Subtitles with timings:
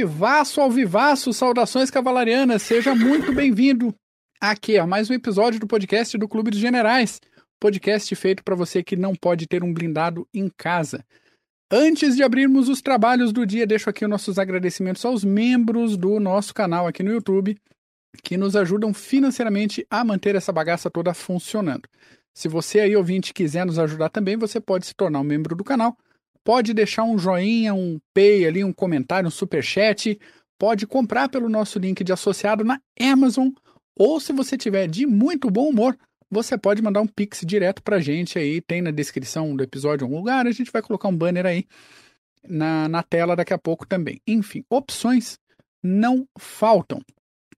[0.00, 3.94] vivaço, ao vivaço, saudações cavalarianas, seja muito bem-vindo
[4.40, 7.20] aqui a mais um episódio do podcast do Clube dos Generais,
[7.60, 11.04] podcast feito para você que não pode ter um blindado em casa.
[11.70, 16.18] Antes de abrirmos os trabalhos do dia, deixo aqui os nossos agradecimentos aos membros do
[16.18, 17.58] nosso canal aqui no YouTube,
[18.22, 21.86] que nos ajudam financeiramente a manter essa bagaça toda funcionando.
[22.34, 25.62] Se você aí, ouvinte, quiser nos ajudar também, você pode se tornar um membro do
[25.62, 25.94] canal
[26.44, 30.18] pode deixar um joinha, um pay ali, um comentário, um super chat,
[30.58, 33.48] pode comprar pelo nosso link de associado na Amazon,
[33.98, 35.96] ou se você tiver de muito bom humor,
[36.30, 40.16] você pode mandar um pix direto pra gente aí, tem na descrição do episódio algum
[40.16, 41.66] lugar, a gente vai colocar um banner aí
[42.48, 44.20] na, na tela daqui a pouco também.
[44.26, 45.38] Enfim, opções
[45.82, 47.00] não faltam.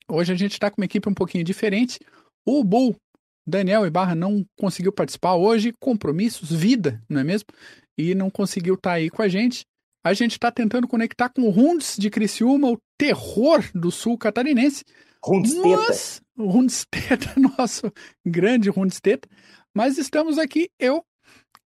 [0.08, 1.98] Hoje a gente está com uma equipe um pouquinho diferente.
[2.46, 2.96] O Bull,
[3.46, 7.48] Daniel Ibarra não conseguiu participar hoje, compromissos, vida, não é mesmo?
[7.97, 9.65] E não conseguiu estar tá aí com a gente.
[10.05, 14.85] A gente está tentando conectar com o Rundes de Criciúma, o terror do sul catarinense.
[15.25, 16.23] Rundsteta.
[16.37, 17.93] Rundsteta, nosso
[18.27, 19.29] grande Rundsteta.
[19.75, 21.05] Mas estamos aqui, eu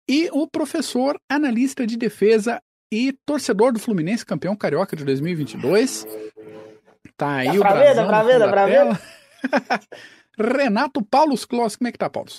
[0.08, 2.60] e o professor, analista de defesa
[2.92, 6.06] e torcedor do Fluminense, campeão carioca de 2022.
[7.16, 9.00] Tá aí dá o pra ver, dá pra ver, dá pra ver.
[10.38, 12.30] Renato Paulo Kloss, como é que tá, Paulo?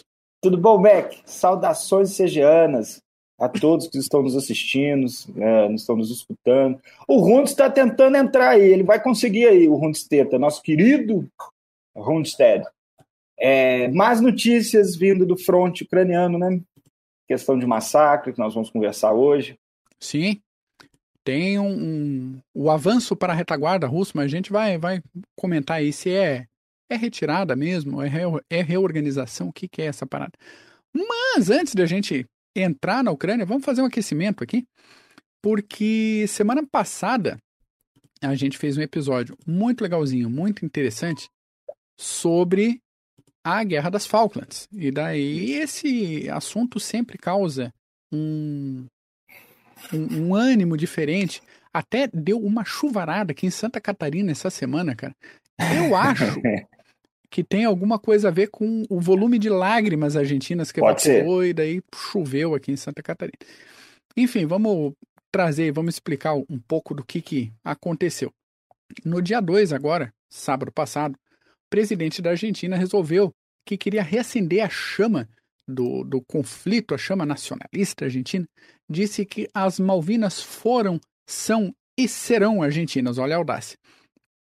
[0.42, 1.20] Tudo bom, Beck?
[1.26, 3.02] Saudações segianas
[3.40, 5.06] a todos que estão nos assistindo,
[5.38, 6.82] é, estão nos escutando.
[7.08, 11.30] O Rundes está tentando entrar aí, ele vai conseguir aí, o Rundsteta, nosso querido
[11.96, 12.66] Rundstead.
[13.40, 16.60] É, mais notícias vindo do fronte ucraniano, né?
[17.28, 19.60] Questão de massacre, que nós vamos conversar hoje.
[20.00, 20.42] Sim.
[21.24, 25.02] Tem um, um o avanço para a retaguarda russa, mas a gente vai, vai
[25.36, 26.48] comentar aí se é,
[26.90, 30.32] é retirada mesmo, é, re, é reorganização, o que, que é essa parada.
[30.92, 32.26] Mas antes da gente
[32.61, 34.66] entrar na Ucrânia, vamos fazer um aquecimento aqui,
[35.41, 37.38] porque semana passada
[38.22, 41.29] a gente fez um episódio muito legalzinho, muito interessante
[42.00, 42.81] sobre
[43.44, 44.67] a Guerra das Falklands.
[44.73, 47.73] E daí esse assunto sempre causa
[48.12, 48.85] um,
[49.94, 51.41] um, um ânimo diferente.
[51.73, 55.16] Até deu uma chuvarada aqui em Santa Catarina essa semana, cara.
[55.59, 56.41] Eu acho
[57.30, 61.54] que tem alguma coisa a ver com o volume de lágrimas argentinas que evaporou e
[61.54, 63.38] daí choveu aqui em Santa Catarina.
[64.16, 64.94] Enfim, vamos
[65.32, 68.32] trazer, vamos explicar um pouco do que, que aconteceu.
[69.04, 73.32] No dia 2 agora, sábado passado, o presidente da Argentina resolveu
[73.66, 75.28] que queria reacender a chama
[75.68, 78.48] do, do conflito, a chama nacionalista argentina,
[78.90, 83.78] disse que as Malvinas foram, são e serão argentinas, olha a audácia,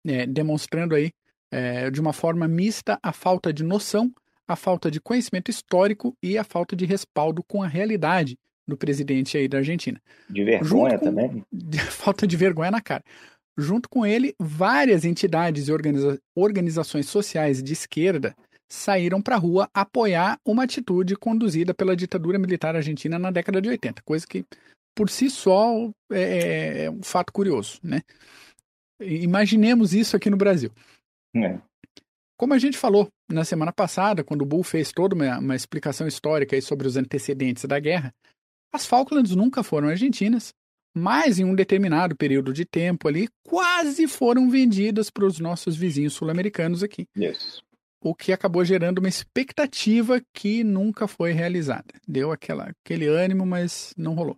[0.06, 1.12] é, demonstrando aí
[1.56, 4.12] é, de uma forma mista a falta de noção,
[4.46, 9.38] a falta de conhecimento histórico e a falta de respaldo com a realidade do presidente
[9.38, 10.02] aí da Argentina.
[10.30, 11.46] De vergonha com, também?
[11.50, 13.04] De, falta de vergonha na cara.
[13.58, 18.36] Junto com ele, várias entidades e organiza, organizações sociais de esquerda
[18.70, 23.70] saíram para a rua apoiar uma atitude conduzida pela ditadura militar argentina na década de
[23.70, 24.44] 80, coisa que
[24.94, 28.02] por si só é, é, é um fato curioso, né?
[29.00, 30.72] Imaginemos isso aqui no Brasil.
[31.36, 31.60] É.
[32.38, 36.08] Como a gente falou na semana passada, quando o Bull fez toda uma, uma explicação
[36.08, 38.14] histórica sobre os antecedentes da guerra,
[38.74, 40.54] as Falklands nunca foram argentinas,
[40.94, 46.14] mas em um determinado período de tempo ali, quase foram vendidas para os nossos vizinhos
[46.14, 47.08] sul-americanos aqui.
[47.18, 47.62] Yes.
[48.02, 51.94] O que acabou gerando uma expectativa que nunca foi realizada.
[52.08, 54.36] Deu aquela, aquele ânimo, mas não rolou.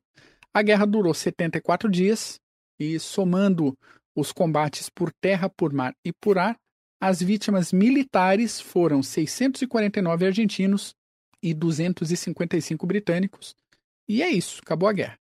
[0.54, 2.40] A guerra durou 74 dias
[2.80, 3.78] e, somando
[4.16, 6.58] os combates por terra, por mar e por ar,
[7.00, 10.96] as vítimas militares foram 649 argentinos
[11.42, 13.56] e 255 britânicos.
[14.08, 15.20] E é isso, acabou a guerra.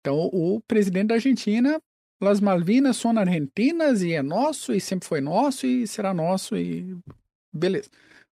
[0.00, 1.80] Então, o presidente da Argentina,
[2.20, 6.96] Las Malvinas são argentinas e é nosso, e sempre foi nosso, e será nosso, e
[7.52, 7.90] beleza.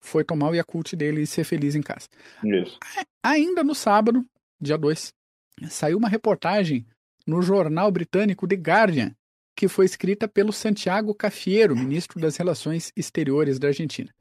[0.01, 2.09] Foi tomar o Yakult dele e ser feliz em casa.
[2.45, 2.79] Isso.
[3.23, 4.25] Ainda no sábado,
[4.61, 5.13] dia 2,
[5.69, 6.87] saiu uma reportagem
[7.27, 9.15] no jornal britânico The Guardian,
[9.57, 14.15] que foi escrita pelo Santiago Cafiero, ministro das Relações Exteriores da Argentina.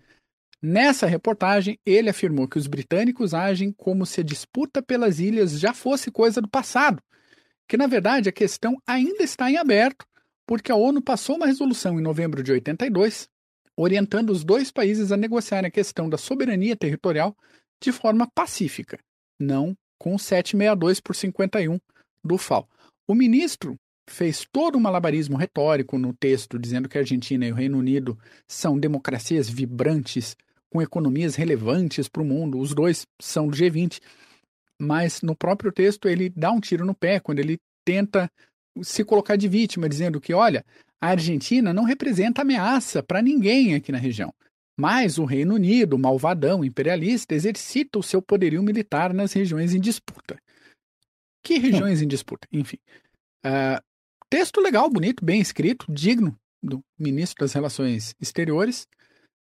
[0.61, 5.73] Nessa reportagem, ele afirmou que os britânicos agem como se a disputa pelas ilhas já
[5.73, 7.03] fosse coisa do passado,
[7.67, 10.05] que na verdade a questão ainda está em aberto,
[10.47, 13.29] porque a ONU passou uma resolução em novembro de 82
[13.77, 17.35] orientando os dois países a negociarem a questão da soberania territorial
[17.81, 18.97] de forma pacífica,
[19.39, 21.79] não com 762 por 51
[22.23, 22.67] do FAO.
[23.07, 27.55] O ministro fez todo um malabarismo retórico no texto, dizendo que a Argentina e o
[27.55, 28.17] Reino Unido
[28.47, 30.35] são democracias vibrantes,
[30.69, 32.59] com economias relevantes para o mundo.
[32.59, 33.99] Os dois são do G20.
[34.79, 38.29] Mas no próprio texto ele dá um tiro no pé quando ele tenta
[38.81, 40.65] se colocar de vítima, dizendo que, olha,
[41.01, 44.33] A Argentina não representa ameaça para ninguém aqui na região.
[44.77, 50.37] Mas o Reino Unido, malvadão imperialista, exercita o seu poderio militar nas regiões em disputa.
[51.43, 52.47] Que regiões em disputa?
[52.51, 52.77] Enfim.
[53.45, 53.79] Uh,
[54.35, 58.85] texto legal, bonito, bem escrito, digno do ministro das Relações Exteriores.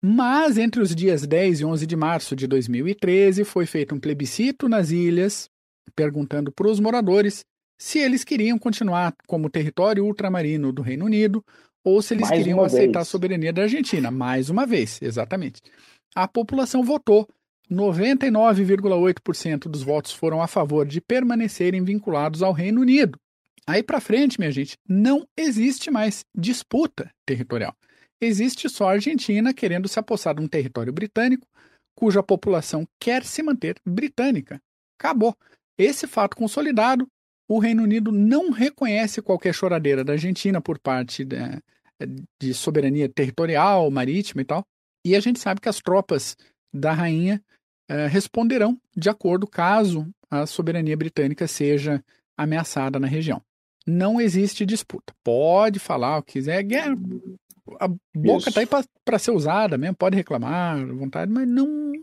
[0.06, 4.69] Mas entre os dias 10 e 11 de março de 2013 foi feito um plebiscito
[4.69, 5.50] nas ilhas,
[5.95, 7.44] perguntando para os moradores
[7.75, 11.44] se eles queriam continuar como território ultramarino do Reino Unido
[11.83, 13.07] ou se eles Mais queriam aceitar vez.
[13.07, 14.12] a soberania da Argentina.
[14.12, 15.59] Mais uma vez, exatamente.
[16.15, 17.27] A população votou.
[17.71, 23.18] 99,8% dos votos foram a favor de permanecerem vinculados ao Reino Unido.
[23.67, 27.75] Aí para frente, minha gente, não existe mais disputa territorial.
[28.21, 31.45] Existe só a Argentina querendo se apossar de um território britânico
[31.93, 34.61] cuja população quer se manter britânica.
[34.99, 35.35] Acabou.
[35.77, 37.07] Esse fato consolidado,
[37.47, 41.37] o Reino Unido não reconhece qualquer choradeira da Argentina por parte de,
[42.39, 44.63] de soberania territorial, marítima e tal.
[45.05, 46.35] E a gente sabe que as tropas
[46.73, 47.41] da rainha
[47.89, 52.03] eh, responderão de acordo caso a soberania britânica seja
[52.37, 53.41] ameaçada na região.
[53.87, 55.13] Não existe disputa.
[55.23, 56.65] Pode falar o que quiser.
[57.79, 58.67] A boca está aí
[59.05, 61.93] para ser usada mesmo, pode reclamar à vontade, mas não,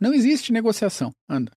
[0.00, 1.12] não existe negociação.
[1.28, 1.50] Anda.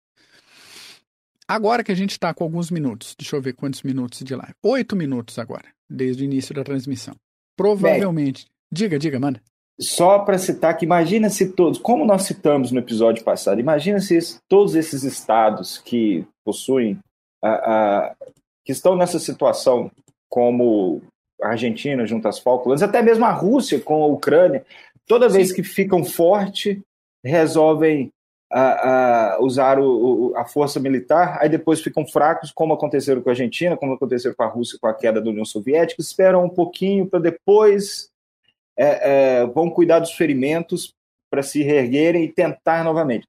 [1.46, 4.54] Agora que a gente está com alguns minutos, deixa eu ver quantos minutos de live.
[4.62, 7.14] Oito minutos agora, desde o início da transmissão.
[7.54, 8.44] Provavelmente.
[8.44, 9.42] Bem, diga, diga, manda.
[9.78, 14.38] Só para citar que imagina se todos, como nós citamos no episódio passado, imagina se
[14.48, 16.98] todos esses estados que possuem,
[17.42, 18.16] a, a,
[18.64, 19.90] que estão nessa situação,
[20.28, 21.02] como
[21.42, 24.64] a Argentina junto às Falklands, até mesmo a Rússia com a Ucrânia,
[25.06, 25.56] toda vez Sim.
[25.56, 26.80] que ficam forte,
[27.24, 28.10] resolvem
[28.50, 33.28] a, a usar o, o, a força militar, aí depois ficam fracos, como aconteceu com
[33.28, 36.48] a Argentina, como aconteceu com a Rússia com a queda da União Soviética, esperam um
[36.48, 38.08] pouquinho para depois
[38.78, 40.92] é, é, vão cuidar dos ferimentos
[41.30, 43.26] para se reerguerem e tentar novamente.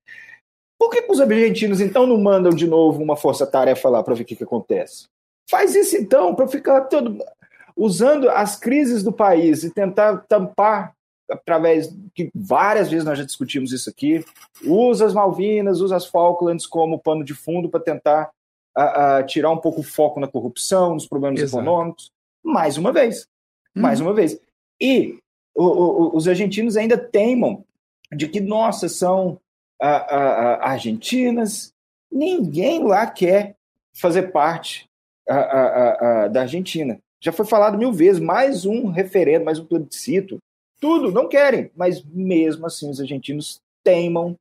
[0.80, 4.24] Por que, que os argentinos então não mandam de novo uma força-tarefa lá para ver
[4.24, 5.08] o que, que acontece?
[5.50, 7.24] Faz isso então, para ficar todo
[7.76, 10.96] usando as crises do país e tentar tampar
[11.30, 14.24] através que várias vezes nós já discutimos isso aqui,
[14.64, 18.32] usa as Malvinas, usa as Falklands como pano de fundo para tentar
[18.78, 21.64] uh, uh, tirar um pouco o foco na corrupção, nos problemas Exato.
[21.64, 22.12] econômicos.
[22.44, 23.28] Mais uma vez.
[23.76, 23.82] Hum.
[23.82, 24.40] Mais uma vez.
[24.80, 25.18] E
[25.56, 27.64] o, o, os argentinos ainda teimam
[28.16, 29.40] de que, nossa, são
[29.82, 31.74] uh, argentinas.
[32.12, 33.56] Ninguém lá quer
[33.94, 34.88] fazer parte
[35.28, 37.00] da Argentina.
[37.22, 40.38] Já foi falado mil vezes, mais um referendo, mais um plebiscito
[40.80, 41.72] tudo, não querem.
[41.76, 44.36] Mas mesmo assim, os argentinos teimam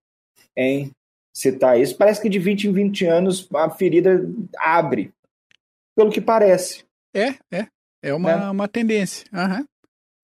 [0.56, 0.90] em
[1.34, 1.96] citar isso.
[1.96, 4.28] Parece que de 20 em 20 anos a ferida
[4.58, 5.12] abre,
[5.96, 6.84] pelo que parece.
[7.14, 7.66] É, é.
[8.02, 8.50] É uma, é.
[8.50, 9.26] uma tendência.
[9.32, 9.64] Uhum.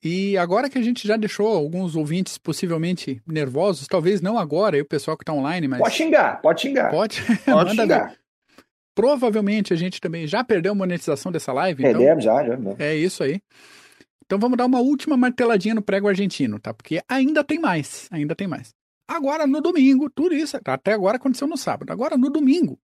[0.03, 4.83] E agora que a gente já deixou alguns ouvintes possivelmente nervosos, talvez não agora, aí
[4.83, 5.79] o pessoal que está online, mas.
[5.79, 6.91] Pode xingar, pode xingar.
[6.91, 8.11] Pode, pode xingar.
[8.11, 8.20] Ver.
[8.95, 11.83] Provavelmente a gente também já perdeu a monetização dessa live.
[11.83, 12.45] Perdemos, então...
[12.45, 12.59] já, já.
[12.79, 13.41] É isso aí.
[14.25, 16.73] Então vamos dar uma última marteladinha no prego argentino, tá?
[16.73, 18.71] Porque ainda tem mais, ainda tem mais.
[19.09, 21.91] Agora no domingo, tudo isso, até agora aconteceu no sábado.
[21.91, 22.79] Agora no domingo,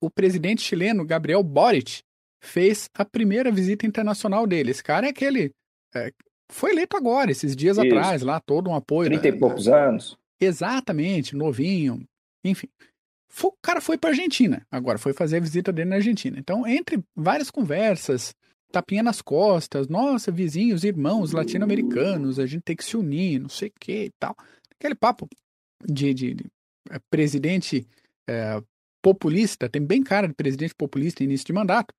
[0.00, 2.02] o presidente chileno Gabriel Boric
[2.42, 4.72] fez a primeira visita internacional dele.
[4.72, 5.52] Esse cara é aquele
[5.94, 6.12] é,
[6.50, 7.86] foi eleito agora, esses dias isso.
[7.86, 9.10] atrás, lá todo um apoio.
[9.10, 10.16] Trinta e poucos anos.
[10.40, 12.04] Exatamente, novinho,
[12.44, 12.68] enfim.
[13.42, 16.38] O cara foi para Argentina, agora foi fazer a visita dele na Argentina.
[16.38, 18.34] Então, entre várias conversas,
[18.72, 23.68] tapinha nas costas, nossa, vizinhos, irmãos latino-americanos, a gente tem que se unir, não sei
[23.68, 24.34] o que e tal.
[24.78, 25.28] Aquele papo
[25.84, 26.44] de, de, de
[26.90, 27.86] é, presidente
[28.28, 28.62] é,
[29.02, 31.94] populista, tem bem cara de presidente populista início de mandato.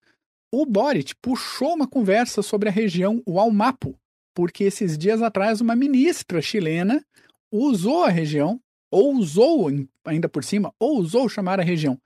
[0.52, 3.96] O Boric puxou uma conversa sobre a região Ualmapo,
[4.34, 7.04] porque esses dias atrás uma ministra chilena
[7.52, 8.60] usou a região,
[8.92, 9.70] ou usou
[10.10, 11.98] ainda por cima, ou usou chamar a região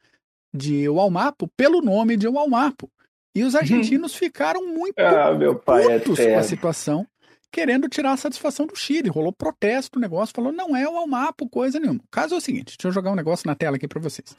[0.54, 2.92] de Ualmapo pelo nome de Ualmapo.
[3.36, 7.08] E os argentinos ficaram muito ah, meu pai é putos é com a situação,
[7.52, 9.10] querendo tirar a satisfação do Chile.
[9.10, 12.00] Rolou protesto, o negócio falou, não é o Almapo, coisa nenhuma.
[12.00, 14.36] O caso é o seguinte, deixa eu jogar um negócio na tela aqui para vocês.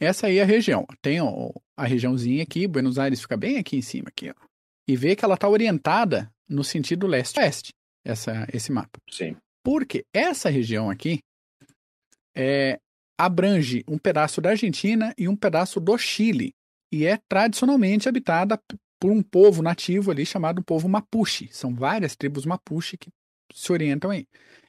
[0.00, 0.86] Essa aí é a região.
[1.02, 4.34] Tem ó, a regiãozinha aqui, Buenos Aires fica bem aqui em cima, aqui, ó.
[4.88, 7.72] E vê que ela está orientada no sentido leste-oeste,
[8.52, 8.98] esse mapa.
[9.08, 9.36] Sim.
[9.62, 11.20] Porque essa região aqui
[12.40, 12.80] é,
[13.18, 16.54] abrange um pedaço da Argentina e um pedaço do Chile
[16.92, 18.58] e é tradicionalmente habitada
[18.98, 21.48] por um povo nativo ali chamado povo Mapuche.
[21.52, 23.10] São várias tribos Mapuche que
[23.52, 24.26] se orientam aí.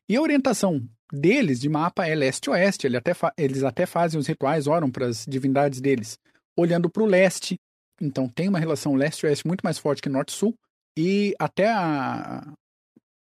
[0.08, 2.88] E a orientação deles de mapa é leste-oeste.
[2.88, 6.18] Eles até, eles até fazem os rituais, oram para as divindades deles,
[6.58, 7.58] olhando para o leste.
[8.02, 10.54] Então tem uma relação leste-oeste muito mais forte que norte-sul.
[10.98, 12.54] e até a,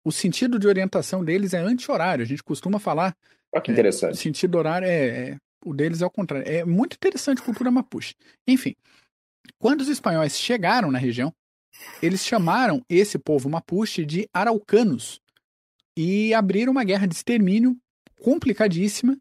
[0.08, 2.24] o sentido de orientação deles é anti-horário.
[2.24, 3.14] A gente costuma falar.
[3.54, 4.12] Olha que interessante.
[4.12, 6.50] É, o sentido horário é, é, O deles é o contrário.
[6.50, 8.16] É muito interessante a cultura mapuche.
[8.48, 8.74] Enfim,
[9.60, 11.34] quando os espanhóis chegaram na região,
[12.02, 15.20] eles chamaram esse povo mapuche de araucanos
[15.98, 17.76] e abriram uma guerra de extermínio
[18.22, 19.18] complicadíssima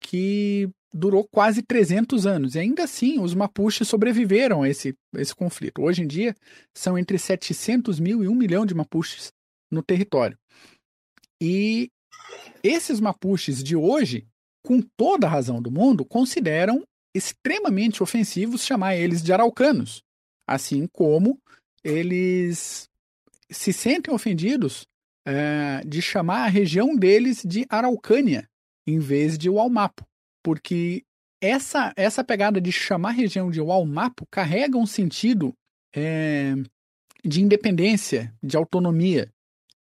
[0.00, 2.54] que durou quase 300 anos.
[2.54, 5.82] E ainda assim, os mapuches sobreviveram a esse, esse conflito.
[5.82, 6.34] Hoje em dia,
[6.74, 9.30] são entre 700 mil e 1 milhão de mapuches
[9.72, 10.38] no território.
[11.42, 11.88] E
[12.62, 14.26] esses mapuches de hoje,
[14.64, 20.02] com toda a razão do mundo, consideram extremamente ofensivos chamar eles de araucanos,
[20.46, 21.38] assim como
[21.84, 22.88] eles
[23.50, 24.86] se sentem ofendidos
[25.26, 28.48] é, de chamar a região deles de Araucânia
[28.86, 30.04] em vez de Walmapo,
[30.42, 31.04] porque
[31.40, 35.52] essa essa pegada de chamar a região de Walmapo carrega um sentido
[35.94, 36.54] é,
[37.24, 39.30] de independência, de autonomia.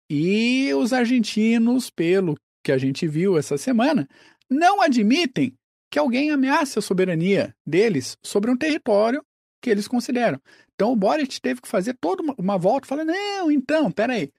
[0.08, 4.08] E os argentinos, pelo que a gente viu essa semana,
[4.48, 5.54] não admitem
[5.90, 9.24] que alguém ameace a soberania deles sobre um território
[9.60, 10.40] que eles consideram.
[10.74, 14.30] Então o Boric teve que fazer toda uma, volta falando: não, então, peraí,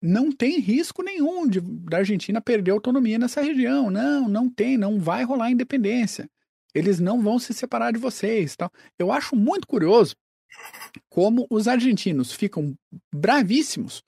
[0.00, 3.90] não tem risco nenhum de, da Argentina perder autonomia nessa região.
[3.90, 6.28] Não, não tem, não vai rolar independência.
[6.74, 8.56] Eles não vão se separar de vocês.
[8.56, 8.70] Tal.
[8.98, 10.16] Eu acho muito curioso
[11.08, 12.74] como os argentinos ficam
[13.14, 14.02] bravíssimos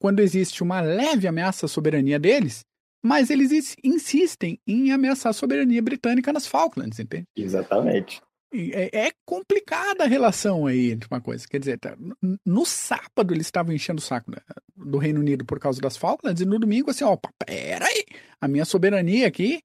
[0.00, 2.64] quando existe uma leve ameaça à soberania deles,
[3.04, 7.26] mas eles insistem em ameaçar a soberania britânica nas Falklands, entende?
[7.36, 8.20] Exatamente.
[8.52, 11.46] É, é, complicada a relação aí entre uma coisa.
[11.46, 11.96] Quer dizer, tá,
[12.44, 14.32] no sábado eles estavam enchendo o saco
[14.76, 18.04] do Reino Unido por causa das Falklands, e no domingo, assim, ó, peraí,
[18.40, 19.62] a minha soberania aqui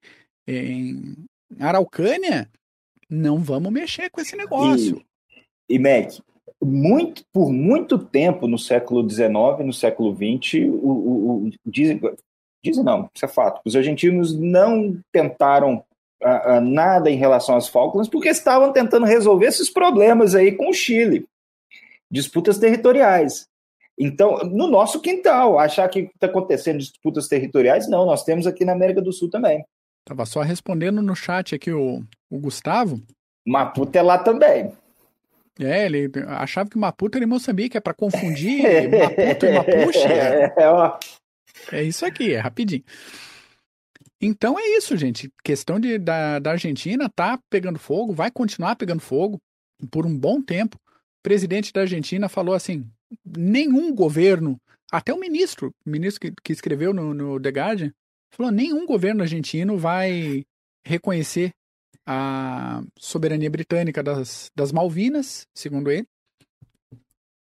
[0.48, 1.16] em
[1.60, 2.50] Araucânia,
[3.10, 5.04] não vamos mexer com esse negócio.
[5.68, 6.20] E, e Mac,
[6.66, 9.30] muito, por muito tempo no século XIX,
[9.64, 12.02] no século XX, o, o, o, dizem,
[12.64, 15.84] dizem não, isso é fato, os argentinos não tentaram
[16.24, 20.70] uh, uh, nada em relação às Falklands, porque estavam tentando resolver esses problemas aí com
[20.70, 21.26] o Chile.
[22.12, 23.48] Disputas territoriais.
[23.98, 28.74] Então, no nosso quintal, achar que está acontecendo disputas territoriais, não, nós temos aqui na
[28.74, 29.64] América do Sul também.
[30.06, 33.02] Tava só respondendo no chat aqui o, o Gustavo.
[33.48, 34.72] Maputo é lá também.
[35.60, 40.08] É, ele achava que Maputo era em Moçambique, é para confundir Maputo e Mapuche.
[40.08, 40.54] É,
[41.72, 42.84] é, é isso aqui, é rapidinho.
[44.22, 45.32] Então é isso, gente.
[45.44, 49.40] Questão de, da, da Argentina tá pegando fogo, vai continuar pegando fogo
[49.92, 50.78] por um bom tempo.
[50.78, 52.90] O presidente da Argentina falou assim:
[53.24, 54.60] nenhum governo,
[54.92, 57.94] até o ministro, o ministro que, que escreveu no, no The Guardian,
[58.34, 60.44] falou: nenhum governo argentino vai
[60.86, 61.52] reconhecer
[62.06, 66.08] a soberania britânica das, das Malvinas, segundo ele.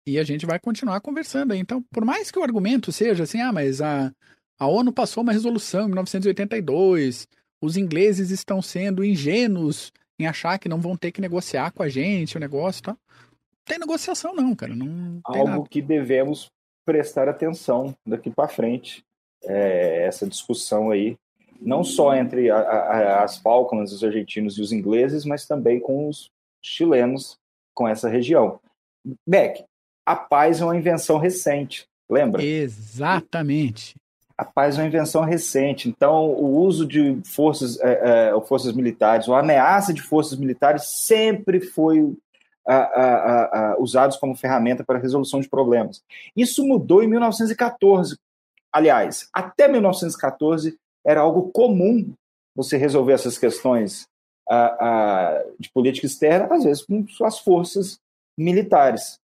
[0.06, 1.58] E a gente vai continuar conversando aí.
[1.58, 4.10] Então, por mais que o argumento seja assim, ah, mas a,
[4.58, 7.28] a ONU passou uma resolução em 1982.
[7.62, 11.88] Os ingleses estão sendo ingênuos em achar que não vão ter que negociar com a
[11.88, 12.92] gente o negócio, tá?
[12.92, 14.74] Não tem negociação não, cara.
[14.74, 15.68] Não Algo nada.
[15.68, 16.50] que devemos
[16.84, 19.04] prestar atenção daqui para frente.
[19.44, 21.16] É, essa discussão aí,
[21.60, 26.08] não só entre a, a, as Falklands, os argentinos e os ingleses, mas também com
[26.08, 26.30] os
[26.62, 27.38] chilenos
[27.74, 28.60] com essa região.
[29.26, 29.64] Beck,
[30.04, 32.42] a paz é uma invenção recente, lembra?
[32.42, 33.94] Exatamente
[34.38, 35.88] a paz é uma invenção recente.
[35.88, 40.84] Então, o uso de forças, é, é, forças militares, ou a ameaça de forças militares
[41.04, 42.16] sempre foi
[42.64, 46.04] a, a, a, usados como ferramenta para a resolução de problemas.
[46.36, 48.16] Isso mudou em 1914.
[48.72, 52.12] Aliás, até 1914 era algo comum
[52.54, 54.06] você resolver essas questões
[55.58, 57.98] de política externa, às vezes com suas forças
[58.36, 59.18] militares.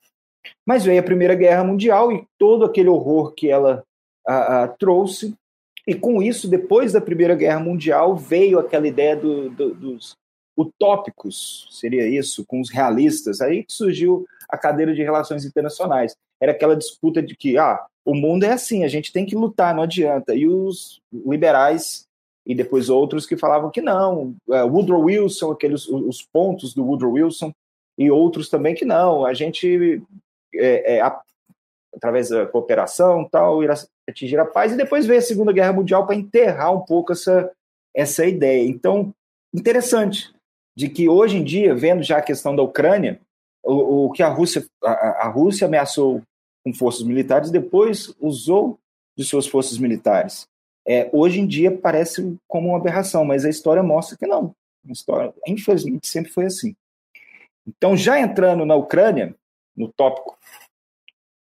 [0.66, 3.82] Mas veio a Primeira Guerra Mundial e todo aquele horror que ela
[4.28, 5.34] uh, trouxe.
[5.86, 10.16] E com isso, depois da Primeira Guerra Mundial, veio aquela ideia do, do, dos
[10.56, 13.40] utópicos, seria isso, com os realistas.
[13.40, 16.14] Aí que surgiu a cadeira de relações internacionais.
[16.40, 19.74] Era aquela disputa de que ah, o mundo é assim, a gente tem que lutar,
[19.74, 20.34] não adianta.
[20.34, 22.06] E os liberais
[22.46, 24.36] e depois outros que falavam que não.
[24.46, 27.52] Uh, Woodrow Wilson, aqueles os pontos do Woodrow Wilson,
[27.96, 29.24] e outros também que não.
[29.24, 30.02] A gente
[30.54, 31.02] é, é,
[31.94, 33.70] através da cooperação tal, ir
[34.08, 37.50] atingir a paz, e depois veio a Segunda Guerra Mundial para enterrar um pouco essa,
[37.94, 38.68] essa ideia.
[38.68, 39.14] Então,
[39.54, 40.34] interessante,
[40.76, 43.18] de que hoje em dia, vendo já a questão da Ucrânia,
[43.64, 44.90] o, o que a Rússia, a,
[45.26, 46.20] a Rússia ameaçou
[46.64, 48.78] com forças militares, depois usou
[49.16, 50.46] de suas forças militares.
[50.86, 54.54] É, hoje em dia parece como uma aberração, mas a história mostra que não.
[54.88, 56.74] A história, infelizmente, sempre foi assim.
[57.66, 59.34] Então, já entrando na Ucrânia,
[59.76, 60.38] no tópico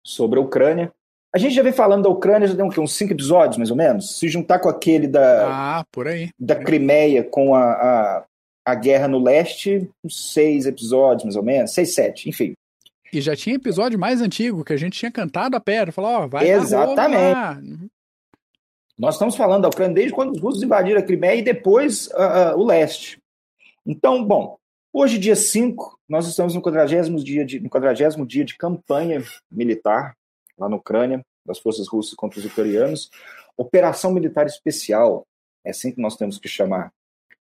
[0.05, 0.93] sobre a Ucrânia.
[1.35, 4.19] A gente já vem falando da Ucrânia, já tem uns cinco episódios, mais ou menos.
[4.19, 6.31] Se juntar com aquele da, ah, por aí.
[6.39, 8.25] da Crimeia com a, a,
[8.67, 12.53] a guerra no leste, uns seis episódios, mais ou menos, seis, sete, enfim.
[13.13, 16.25] E já tinha episódio mais antigo que a gente tinha cantado a pedra, falou, ó,
[16.25, 17.61] oh, vai Exatamente.
[17.61, 17.89] Uhum.
[18.99, 22.55] Nós estamos falando da Ucrânia desde quando os russos invadiram a Crimeia e depois uh,
[22.55, 23.19] uh, o leste.
[23.85, 24.57] Então, bom,
[24.93, 30.15] hoje, dia 5, nós estamos no 40 dia de, no 40 dia de campanha militar
[30.57, 33.11] lá na Ucrânia, das forças russas contra os ucranianos.
[33.57, 35.27] Operação militar especial,
[35.65, 36.93] é assim que nós temos que chamar,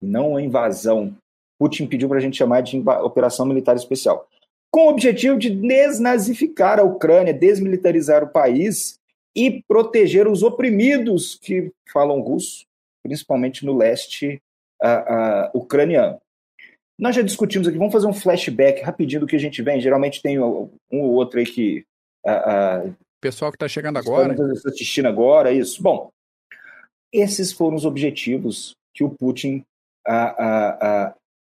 [0.01, 1.17] não a invasão.
[1.59, 4.29] Putin pediu para a gente chamar de operação militar especial,
[4.77, 9.01] com o objetivo de desnazificar a Ucrânia, desmilitarizar o país
[9.35, 12.67] e proteger os oprimidos que falam russo,
[13.03, 14.39] principalmente no leste
[14.83, 16.21] uh, uh, ucraniano.
[16.99, 19.81] Nós já discutimos aqui, vamos fazer um flashback rapidinho do que a gente vem.
[19.81, 21.83] Geralmente tem um ou outro aí que.
[22.27, 24.35] Uh, Pessoal que está chegando agora.
[24.35, 25.83] Está assistindo agora, isso.
[25.83, 26.11] Bom,
[27.11, 29.65] esses foram os objetivos que o Putin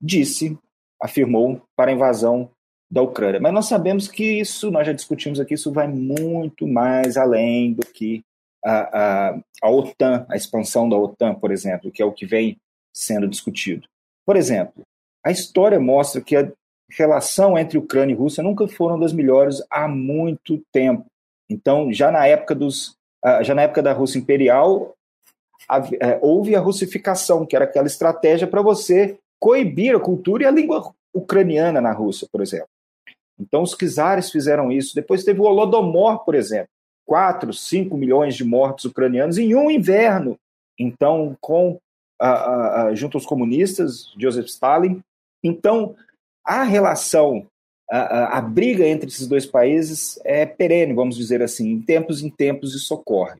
[0.01, 0.57] disse,
[1.03, 2.49] afirmou para a invasão
[2.91, 3.41] da Ucrânia.
[3.41, 7.87] Mas nós sabemos que isso, nós já discutimos aqui, isso vai muito mais além do
[7.87, 8.23] que
[8.65, 12.57] a, a, a OTAN, a expansão da OTAN, por exemplo, que é o que vem
[12.93, 13.87] sendo discutido.
[14.27, 14.83] Por exemplo,
[15.25, 16.51] a história mostra que a
[16.91, 21.05] relação entre Ucrânia e Rússia nunca foram das melhores há muito tempo.
[21.51, 22.97] Então, já na época dos,
[23.43, 24.95] já na época da Rússia imperial,
[26.01, 30.51] é, houve a russificação, que era aquela estratégia para você coibir a cultura e a
[30.51, 32.69] língua ucraniana na Rússia, por exemplo.
[33.39, 34.95] Então, os czares fizeram isso.
[34.95, 36.69] Depois teve o Holodomor, por exemplo.
[37.07, 40.39] 4, 5 milhões de mortos ucranianos em um inverno.
[40.79, 41.79] Então, com
[42.95, 45.01] junto aos comunistas, Joseph Stalin.
[45.43, 45.95] Então,
[46.45, 47.47] a relação,
[47.91, 52.31] a, a, briga entre esses dois países é perene, vamos dizer assim, em tempos em
[52.31, 53.37] tempos isso ocorre.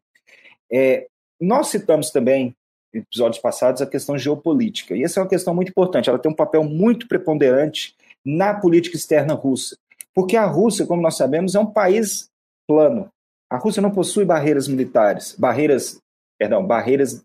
[0.71, 1.07] É,
[1.41, 2.55] nós citamos também,
[2.95, 6.31] em episódios passados, a questão geopolítica, e essa é uma questão muito importante, ela tem
[6.31, 9.77] um papel muito preponderante na política externa russa,
[10.19, 12.29] porque a Rússia, como nós sabemos, é um país
[12.69, 13.09] plano.
[13.49, 16.01] A Rússia não possui barreiras militares, barreiras,
[16.37, 17.25] perdão, barreiras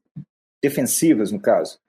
[0.64, 1.80] defensivas, no caso.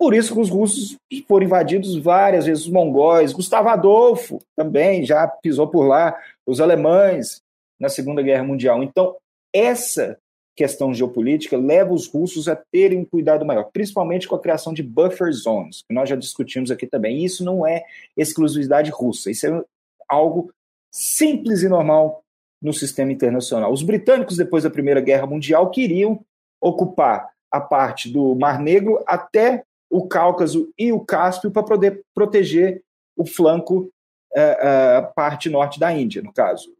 [0.00, 5.28] Por isso que os russos foram invadidos várias vezes, os mongóis, Gustavo Adolfo também já
[5.28, 7.42] pisou por lá, os alemães
[7.78, 8.82] na Segunda Guerra Mundial.
[8.82, 9.16] Então,
[9.54, 10.16] essa
[10.56, 14.82] questão geopolítica leva os russos a terem um cuidado maior, principalmente com a criação de
[14.82, 17.18] buffer zones, que nós já discutimos aqui também.
[17.18, 17.84] E isso não é
[18.16, 19.62] exclusividade russa, isso é
[20.08, 20.52] algo
[20.90, 22.22] simples e normal
[22.60, 23.72] no sistema internacional.
[23.72, 26.24] Os britânicos, depois da Primeira Guerra Mundial, queriam
[26.60, 32.82] ocupar a parte do Mar Negro até o Cáucaso e o Cáspio para poder proteger
[33.16, 33.90] o flanco,
[34.34, 36.72] é, é, a parte norte da Índia, no caso.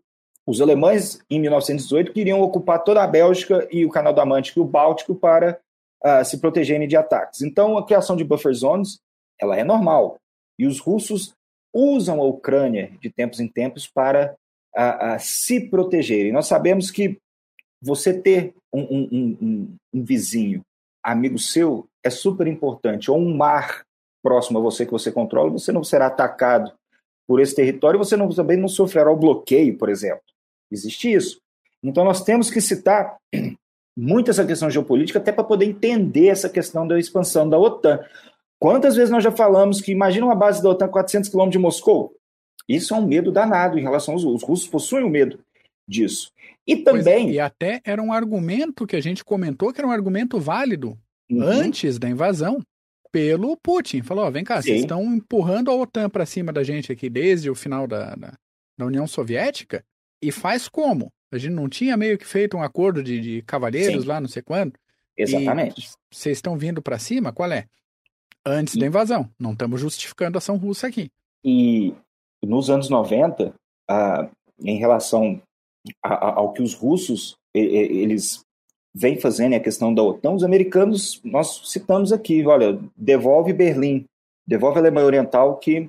[0.47, 4.61] Os alemães, em 1918, queriam ocupar toda a Bélgica e o Canal da Mancha e
[4.61, 5.61] o Báltico para
[6.03, 7.43] uh, se protegerem de ataques.
[7.43, 8.99] Então, a criação de buffer zones
[9.39, 10.17] ela é normal.
[10.59, 11.35] E os russos
[11.73, 14.35] usam a Ucrânia de tempos em tempos para
[14.77, 16.33] uh, uh, se protegerem.
[16.33, 17.19] Nós sabemos que
[17.81, 19.09] você ter um, um,
[19.41, 20.63] um, um, vizinho,
[21.03, 23.11] amigo seu, é super importante.
[23.11, 23.85] Ou um mar
[24.23, 26.73] próximo a você que você controla, você não será atacado
[27.27, 30.23] por esse território, você não, também não sofrerá o bloqueio, por exemplo.
[30.71, 31.41] Existe isso.
[31.83, 33.17] Então nós temos que citar
[33.97, 38.01] muito essa questão geopolítica até para poder entender essa questão da expansão da OTAN.
[38.59, 41.63] Quantas vezes nós já falamos que imagina uma base da OTAN a 400 quilômetros de
[41.63, 42.15] Moscou?
[42.69, 45.39] Isso é um medo danado em relação aos os russos possuem o um medo
[45.87, 46.31] disso.
[46.67, 47.25] E também.
[47.25, 50.99] Pois, e até era um argumento que a gente comentou que era um argumento válido
[51.31, 51.43] uhum.
[51.43, 52.61] antes da invasão
[53.11, 54.03] pelo Putin.
[54.03, 54.69] Falou: ó, vem cá, Sim.
[54.69, 58.35] vocês estão empurrando a OTAN para cima da gente aqui desde o final da, da,
[58.77, 59.83] da, União Soviética.
[60.21, 61.11] E faz como?
[61.33, 64.09] A gente não tinha meio que feito um acordo de, de cavalheiros Sim.
[64.09, 64.75] lá, não sei quando.
[65.17, 65.91] Exatamente.
[66.13, 67.33] Vocês estão vindo para cima?
[67.33, 67.67] Qual é?
[68.45, 68.79] Antes e...
[68.79, 69.29] da invasão.
[69.39, 71.11] Não estamos justificando a ação russa aqui.
[71.45, 71.95] E
[72.43, 73.53] nos anos 90,
[73.89, 74.29] ah,
[74.61, 75.41] em relação
[76.03, 78.45] ao que os russos eles
[78.95, 84.05] vêm fazendo, a questão da OTAN, os americanos, nós citamos aqui, olha, devolve Berlim,
[84.47, 85.87] devolve a Alemanha Oriental que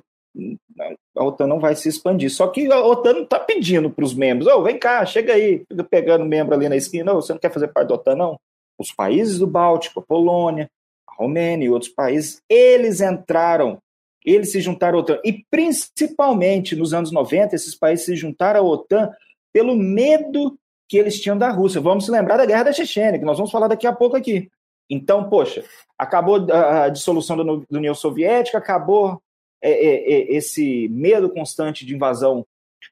[1.16, 2.30] a OTAN não vai se expandir.
[2.30, 5.64] Só que a OTAN não está pedindo para os membros, oh, vem cá, chega aí,
[5.90, 8.38] pegando membro ali na esquina, oh, você não quer fazer parte da OTAN, não?
[8.78, 10.79] Os países do Báltico, a Polônia, a
[11.20, 13.78] Romênia e outros países, eles entraram,
[14.24, 15.20] eles se juntaram à OTAN.
[15.24, 19.10] E principalmente nos anos 90, esses países se juntaram à OTAN
[19.52, 21.80] pelo medo que eles tinham da Rússia.
[21.80, 24.50] Vamos se lembrar da guerra da Chechênia, que nós vamos falar daqui a pouco aqui.
[24.88, 25.64] Então, poxa,
[25.96, 29.22] acabou a dissolução da União Soviética, acabou
[29.62, 32.44] é, é, é, esse medo constante de invasão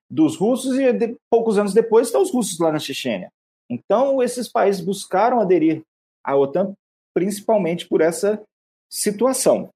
[0.08, 3.32] dos russos e poucos anos depois estão os russos lá na Chechênia.
[3.68, 5.82] Então, esses países buscaram aderir
[6.22, 6.74] à OTAN
[7.14, 8.42] principalmente por essa
[8.88, 9.70] situação.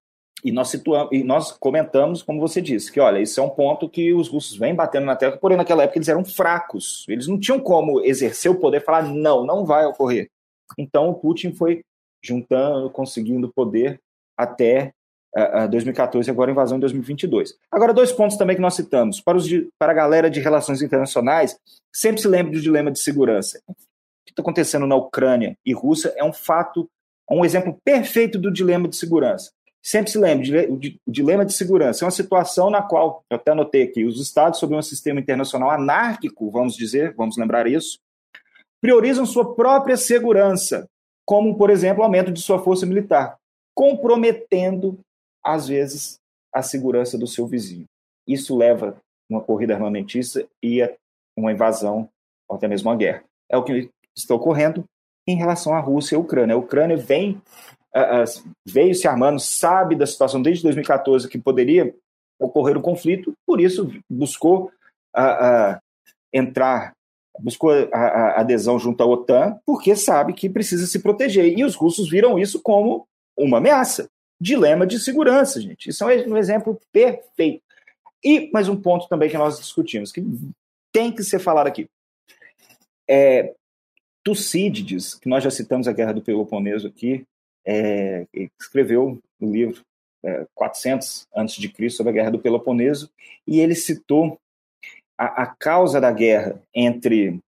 [0.45, 0.73] E nós,
[1.13, 4.57] e nós comentamos, como você disse, que olha, isso é um ponto que os russos
[4.57, 7.05] vêm batendo na terra, porém naquela época eles eram fracos.
[7.09, 10.29] Eles não tinham como exercer o poder falar, não, não vai ocorrer.
[10.77, 11.83] Então o Putin foi
[12.23, 14.01] juntando, conseguindo poder
[14.37, 14.93] até
[15.37, 17.55] uh, 2014 e agora invasão em 2022.
[17.71, 19.21] Agora, dois pontos também que nós citamos.
[19.21, 21.57] Para, os, para a galera de relações internacionais,
[21.93, 23.61] sempre se lembre do dilema de segurança.
[23.69, 23.75] O
[24.25, 26.89] que está acontecendo na Ucrânia e Rússia é um fato,
[27.31, 29.51] um exemplo perfeito do dilema de segurança.
[29.85, 30.69] Sempre se lembre,
[31.07, 34.61] o dilema de segurança é uma situação na qual, eu até anotei aqui, os estados
[34.61, 37.99] sob um sistema internacional anárquico, vamos dizer, vamos lembrar isso,
[38.81, 40.87] priorizam sua própria segurança,
[41.27, 43.37] como, por exemplo, o aumento de sua força militar,
[43.75, 45.01] comprometendo,
[45.45, 46.21] às vezes,
[46.53, 47.87] a segurança do seu vizinho.
[48.27, 48.97] Isso leva
[49.29, 50.93] uma corrida armamentista e a
[51.37, 52.09] uma invasão,
[52.49, 53.25] ou até mesmo uma guerra.
[53.51, 54.85] É o que está ocorrendo
[55.27, 56.55] em relação à Rússia e à Ucrânia.
[56.55, 57.41] A Ucrânia vem
[58.67, 61.95] veio se armando, sabe da situação desde 2014 que poderia
[62.41, 64.73] ocorrer um conflito, por isso buscou
[66.33, 66.95] entrar,
[67.39, 71.57] buscou a, adesão junto à OTAN, porque sabe que precisa se proteger.
[71.57, 73.07] E os russos viram isso como
[73.37, 74.09] uma ameaça.
[74.41, 75.91] Dilema de segurança, gente.
[75.91, 77.63] Isso é um exemplo perfeito.
[78.25, 80.25] E mais um ponto também que nós discutimos, que
[80.93, 81.89] tem que ser falado aqui.
[83.09, 83.55] É,
[84.25, 87.25] Tucídides, que nós já citamos a Guerra do Peloponeso aqui,
[87.67, 88.27] é,
[88.59, 89.83] escreveu o um livro
[90.25, 93.11] é, 400 antes de Cristo sobre a Guerra do Peloponeso
[93.47, 94.39] e ele citou
[95.19, 97.39] a, a causa da guerra entre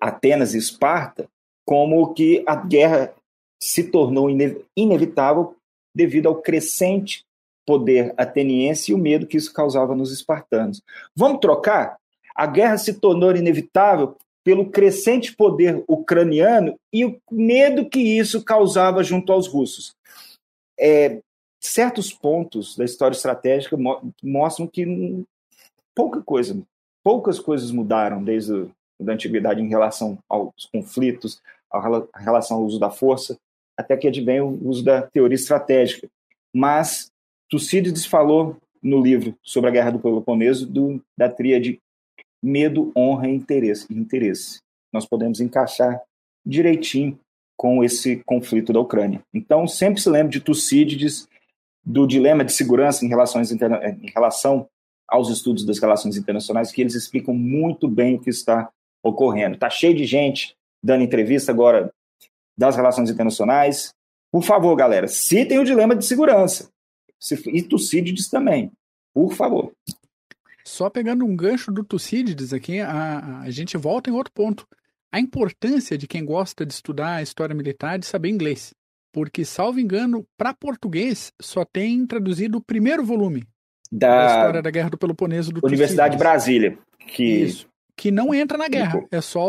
[0.00, 1.28] Atenas e Esparta
[1.64, 3.14] como que a guerra
[3.60, 5.56] se tornou ine inevitável
[5.94, 7.24] devido ao crescente
[7.64, 10.82] poder ateniense e o medo que isso causava nos espartanos.
[11.14, 11.96] Vamos trocar?
[12.34, 19.02] A guerra se tornou inevitável pelo crescente poder ucraniano e o medo que isso causava
[19.02, 19.94] junto aos russos.
[20.78, 21.20] É,
[21.60, 25.24] certos pontos da história estratégica mo mostram que
[25.94, 26.60] pouca coisa,
[27.04, 28.66] poucas coisas mudaram desde a
[29.02, 33.36] da antiguidade em relação aos conflitos, a relação ao uso da força,
[33.76, 36.08] até que advém o uso da teoria estratégica.
[36.54, 37.10] Mas
[37.48, 41.80] Tucídides falou no livro sobre a Guerra do Peloponeso do, da tríade
[42.42, 43.86] medo, honra e interesse.
[43.92, 44.58] interesse.
[44.92, 46.02] Nós podemos encaixar
[46.44, 47.18] direitinho
[47.56, 49.22] com esse conflito da Ucrânia.
[49.32, 51.28] Então, sempre se lembre de Tucídides,
[51.84, 54.66] do dilema de segurança em, relações em relação
[55.08, 58.70] aos estudos das relações internacionais, que eles explicam muito bem o que está
[59.02, 59.54] ocorrendo.
[59.54, 61.92] Está cheio de gente dando entrevista agora
[62.56, 63.92] das relações internacionais.
[64.30, 66.68] Por favor, galera, citem o dilema de segurança.
[67.46, 68.72] E Tucídides também.
[69.14, 69.72] Por favor.
[70.64, 74.66] Só pegando um gancho do Tucídides aqui, a, a gente volta em outro ponto.
[75.12, 78.72] A importância de quem gosta de estudar a história militar de saber inglês.
[79.12, 83.44] Porque, salvo engano, para português só tem traduzido o primeiro volume
[83.90, 86.78] da, da história da Guerra do Peloponeso do Universidade de Brasília.
[86.98, 87.24] Que...
[87.24, 87.70] Isso.
[87.94, 89.04] Que não entra na guerra.
[89.10, 89.44] É só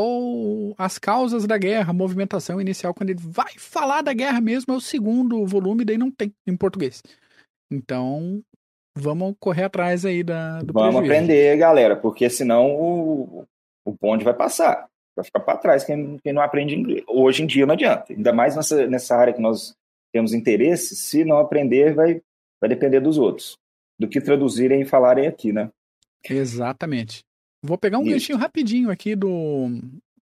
[0.78, 2.94] as causas da guerra, a movimentação inicial.
[2.94, 6.56] Quando ele vai falar da guerra mesmo, é o segundo volume, daí não tem em
[6.56, 7.02] português.
[7.72, 8.44] Então,
[8.96, 11.14] vamos correr atrás aí da, do Vamos prejuízo.
[11.14, 13.46] aprender, galera, porque senão o,
[13.86, 14.88] o bonde vai passar.
[15.16, 17.04] Vai ficar para trás quem, quem não aprende inglês.
[17.08, 18.12] Hoje em dia não adianta.
[18.12, 19.76] Ainda mais nessa, nessa área que nós
[20.12, 22.22] temos interesse, se não aprender, vai,
[22.60, 23.58] vai depender dos outros.
[24.00, 25.70] Do que traduzirem e falarem aqui, né?
[26.28, 27.24] Exatamente.
[27.64, 29.80] Vou pegar um ganchinho rapidinho aqui do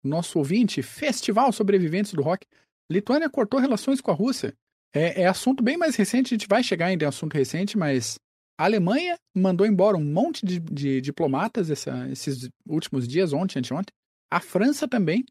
[0.04, 2.48] nosso ouvinte, Festival Sobreviventes do Rock.
[2.91, 4.54] Lituânia cortou relações com a Rússia.
[4.93, 8.17] É, é assunto bem mais recente, a gente vai chegar ainda em assunto recente, mas
[8.60, 13.93] a Alemanha mandou embora um monte de, de diplomatas essa, esses últimos dias, ontem, anteontem.
[14.30, 15.24] A França também.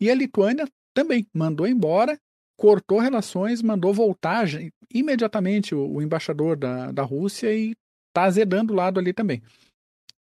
[0.00, 2.18] E a Lituânia também mandou embora,
[2.58, 4.48] cortou relações, mandou voltar
[4.92, 7.72] imediatamente o, o embaixador da, da Rússia e
[8.08, 9.40] está azedando o lado ali também.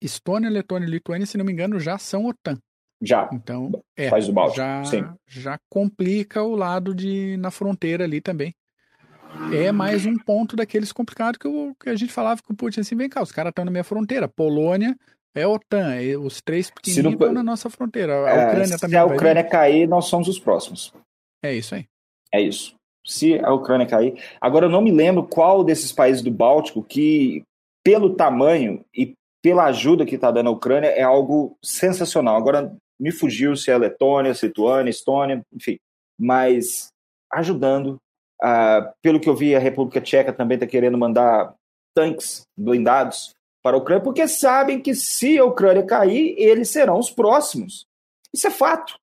[0.01, 2.57] Estônia, Letônia e Lituânia, se não me engano, já são OTAN.
[3.01, 3.29] Já.
[3.33, 4.55] Então, é, faz o balde.
[4.55, 5.03] Já, Sim.
[5.27, 8.55] já complica o lado de na fronteira ali também
[9.53, 12.81] é mais um ponto daqueles complicados que, eu, que a gente falava com o Putin
[12.81, 14.95] assim, vem cá, os caras estão na minha fronteira, Polônia
[15.35, 18.89] é OTAN, é os três pequenininhos estão na nossa fronteira, a é, Ucrânia também.
[18.89, 19.49] Se a Ucrânia vir.
[19.49, 20.93] cair, nós somos os próximos.
[21.43, 21.85] É isso aí.
[22.33, 22.73] É isso.
[23.05, 24.17] Se a Ucrânia cair.
[24.39, 27.43] Agora, eu não me lembro qual desses países do Báltico que,
[27.83, 32.37] pelo tamanho e pela ajuda que está dando a Ucrânia, é algo sensacional.
[32.37, 35.77] Agora, me fugiu se é Letônia, Lituânia, Estônia, enfim.
[36.17, 36.87] Mas
[37.31, 37.99] ajudando
[38.43, 41.53] Uh, pelo que eu vi, a República Tcheca também está querendo mandar
[41.95, 47.09] tanques blindados para a Ucrânia, porque sabem que se a Ucrânia cair, eles serão os
[47.09, 47.87] próximos.
[48.33, 48.99] Isso é fato.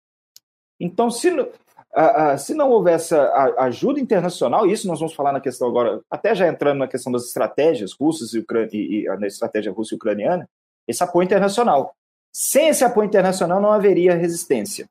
[0.78, 5.40] Então, se, uh, uh, se não houver essa ajuda internacional, isso nós vamos falar na
[5.40, 9.72] questão agora, até já entrando na questão das estratégias russas e, e, e na estratégia
[9.72, 10.48] russa e ucraniana,
[10.86, 11.94] esse apoio internacional.
[12.32, 14.88] Sem esse apoio internacional não haveria resistência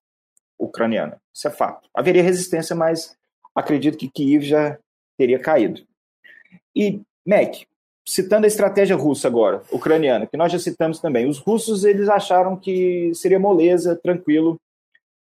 [0.60, 1.18] ucraniana.
[1.34, 1.90] Isso é fato.
[1.94, 3.16] Haveria resistência, mas
[3.56, 4.78] acredito que Kiev já
[5.18, 5.82] teria caído.
[6.76, 7.56] E, Mac,
[8.06, 12.58] citando a estratégia russa agora, ucraniana, que nós já citamos também, os russos eles acharam
[12.58, 14.60] que seria moleza, tranquilo,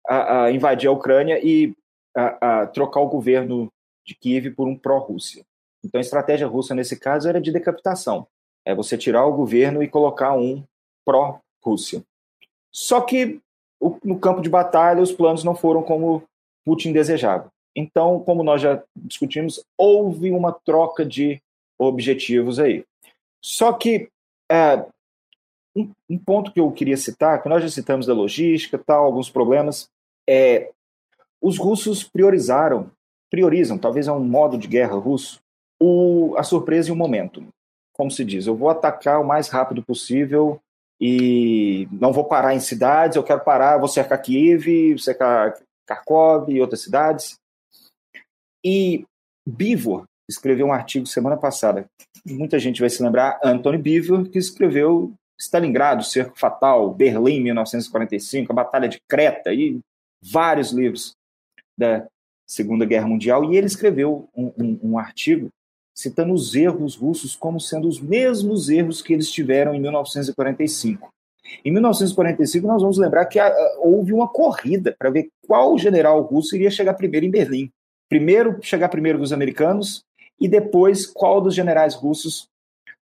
[0.07, 1.73] a, a invadir a Ucrânia e
[2.15, 3.71] a, a trocar o governo
[4.05, 5.45] de Kiev por um pró-Rússia.
[5.83, 8.27] Então a estratégia russa nesse caso era de decapitação.
[8.65, 10.63] É você tirar o governo e colocar um
[11.05, 12.03] pró-Rússia.
[12.71, 13.39] Só que
[14.03, 16.23] no campo de batalha os planos não foram como
[16.65, 17.49] Putin desejava.
[17.75, 21.41] Então, como nós já discutimos, houve uma troca de
[21.77, 22.83] objetivos aí.
[23.41, 24.09] Só que
[24.51, 24.85] é,
[25.75, 29.29] um, um, ponto que eu queria citar, que nós já citamos da logística, tal, alguns
[29.29, 29.89] problemas,
[30.27, 30.71] é
[31.41, 32.91] os russos priorizaram,
[33.29, 35.39] priorizam, talvez é um modo de guerra russo,
[35.79, 37.45] o, a surpresa e o momento.
[37.93, 40.59] Como se diz, eu vou atacar o mais rápido possível
[40.99, 45.55] e não vou parar em cidades, eu quero parar, vou cercar Kiev, cercar
[45.87, 47.39] Kharkov e outras cidades.
[48.63, 49.05] E
[49.47, 51.85] Bivor escreveu um artigo semana passada,
[52.25, 58.55] muita gente vai se lembrar, Anthony Beaver, que escreveu Stalingrado, Cerco Fatal, Berlim, 1945, a
[58.55, 59.79] Batalha de Creta e
[60.21, 61.13] vários livros
[61.77, 62.05] da
[62.45, 65.49] Segunda Guerra Mundial, e ele escreveu um, um, um artigo
[65.95, 71.09] citando os erros russos como sendo os mesmos erros que eles tiveram em 1945.
[71.65, 76.55] Em 1945, nós vamos lembrar que a, houve uma corrida para ver qual general russo
[76.55, 77.69] iria chegar primeiro em Berlim.
[78.09, 80.03] Primeiro, chegar primeiro dos americanos,
[80.39, 82.49] e depois qual dos generais russos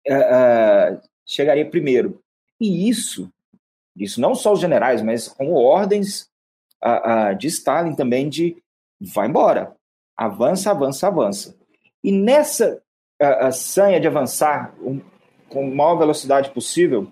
[0.07, 2.19] uh, uh, chegaria primeiro.
[2.59, 3.29] E isso,
[3.95, 6.29] isso não só os generais, mas com ordens
[6.83, 8.57] uh, de Stalin também de
[9.01, 9.75] vai embora,
[10.15, 11.55] avança, avança, avança.
[12.03, 12.81] E nessa
[13.53, 14.99] sanha de avançar um,
[15.47, 17.11] com a maior velocidade possível,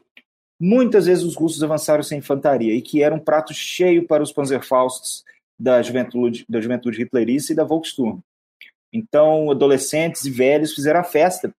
[0.60, 4.32] muitas vezes os russos avançaram sem infantaria, e que era um prato cheio para os
[4.32, 5.24] Panzerfausts
[5.62, 8.20] da juventude, da juventude hitlerista e da Volkssturm.
[8.92, 11.54] Então, adolescentes e velhos fizeram a festa,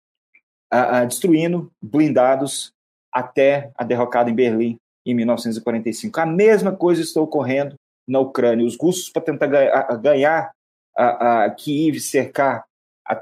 [0.71, 2.73] a, a, destruindo blindados
[3.12, 6.21] até a derrocada em Berlim em 1945.
[6.21, 8.67] A mesma coisa está ocorrendo na Ucrânia.
[8.67, 10.53] Os russos, para tentar ganhar, ganhar
[10.97, 12.65] a, a Kiev, cercar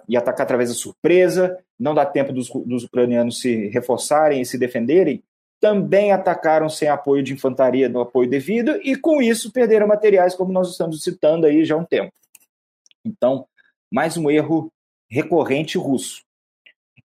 [0.09, 4.57] e atacar através da surpresa, não dá tempo dos, dos ucranianos se reforçarem e se
[4.57, 5.23] defenderem,
[5.61, 10.53] também atacaram sem apoio de infantaria no apoio devido e com isso perderam materiais, como
[10.53, 12.13] nós estamos citando aí já há um tempo.
[13.05, 13.47] Então,
[13.93, 14.73] mais um erro
[15.09, 16.23] recorrente russo.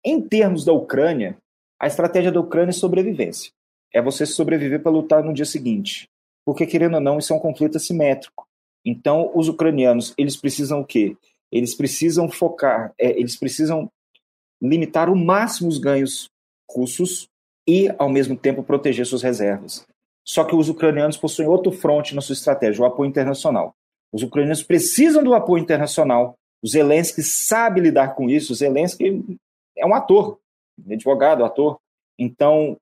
[0.04, 1.38] Em termos da Ucrânia,
[1.80, 3.52] a estratégia da Ucrânia é sobrevivência.
[3.94, 6.08] É você sobreviver para lutar no dia seguinte.
[6.46, 8.48] Porque, querendo ou não, isso é um conflito assimétrico.
[8.86, 11.18] Então, os ucranianos, eles precisam o quê?
[11.52, 13.90] Eles precisam focar, é, eles precisam
[14.62, 16.30] limitar o máximo os ganhos
[16.70, 17.28] russos
[17.68, 19.86] e, ao mesmo tempo, proteger suas reservas.
[20.24, 23.74] Só que os ucranianos possuem outro fronte na sua estratégia, o apoio internacional.
[24.12, 28.52] Os ucranianos precisam do apoio internacional o Zelensky sabe lidar com isso.
[28.52, 29.24] O Zelensky
[29.78, 30.40] é um ator,
[30.90, 31.78] advogado, ator.
[32.18, 32.76] Então,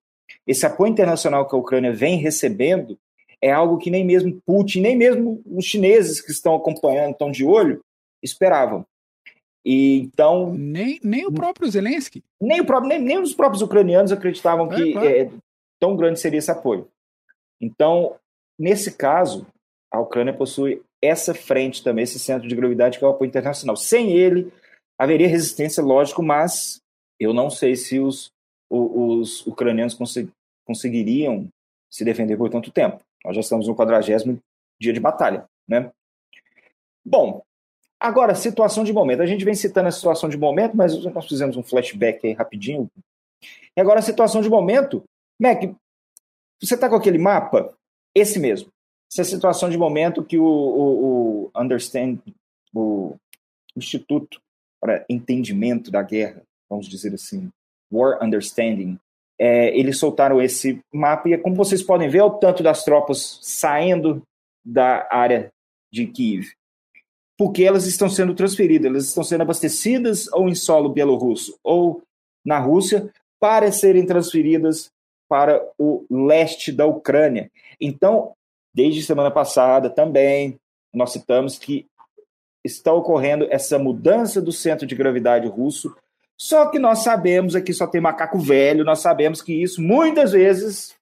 [0.48, 2.98] esse apoio internacional que a Ucrânia vem recebendo
[3.42, 7.44] é algo que nem mesmo Putin, nem mesmo os chineses que estão acompanhando, estão de
[7.44, 7.82] olho,
[8.24, 8.86] esperavam.
[9.66, 14.12] E então nem, nem o próprio Zelensky, nem o próprio nem, nem os próprios ucranianos
[14.12, 15.08] acreditavam é, que claro.
[15.08, 15.32] é,
[15.80, 16.88] tão grande seria esse apoio.
[17.62, 18.16] Então,
[18.60, 19.48] nesse caso,
[19.90, 23.76] a Ucrânia possui essa frente também, esse centro de gravidade que é o apoio internacional.
[23.76, 24.52] Sem ele,
[24.98, 26.82] haveria resistência, lógico, mas
[27.20, 28.32] eu não sei se os,
[28.70, 30.30] os, ucranianos conseg,
[30.66, 31.48] conseguiriam
[31.90, 33.02] se defender por tanto tempo.
[33.24, 34.40] Nós já estamos no quadragésimo
[34.80, 35.92] dia de batalha, né?
[37.06, 37.44] Bom,
[38.04, 39.22] agora, situação de momento.
[39.22, 42.90] A gente vem citando a situação de momento, mas nós fizemos um flashback aí rapidinho.
[43.76, 45.04] E agora, situação de momento.
[45.40, 45.64] Mac,
[46.62, 47.74] você está com aquele mapa?
[48.16, 48.72] Esse mesmo
[49.14, 52.20] essa é a situação de momento que o, o, o Understand,
[52.74, 53.16] o
[53.76, 54.42] Instituto
[54.82, 57.52] para Entendimento da Guerra, vamos dizer assim,
[57.92, 58.98] War Understanding,
[59.40, 63.40] é, eles soltaram esse mapa e, como vocês podem ver, é o tanto das tropas
[63.44, 64.24] saindo
[64.66, 65.52] da área
[65.92, 66.48] de Kiev.
[67.38, 72.04] Porque elas estão sendo transferidas, elas estão sendo abastecidas ou em solo bielorrusso ou
[72.46, 74.92] na Rússia para serem transferidas
[75.28, 77.50] para o leste da Ucrânia.
[77.82, 78.34] Então,
[78.74, 80.60] Desde semana passada também
[80.92, 81.86] nós citamos que
[82.64, 85.96] está ocorrendo essa mudança do centro de gravidade russo
[86.36, 90.96] Só que nós sabemos, aqui só tem macaco velho, nós sabemos que isso muitas vezes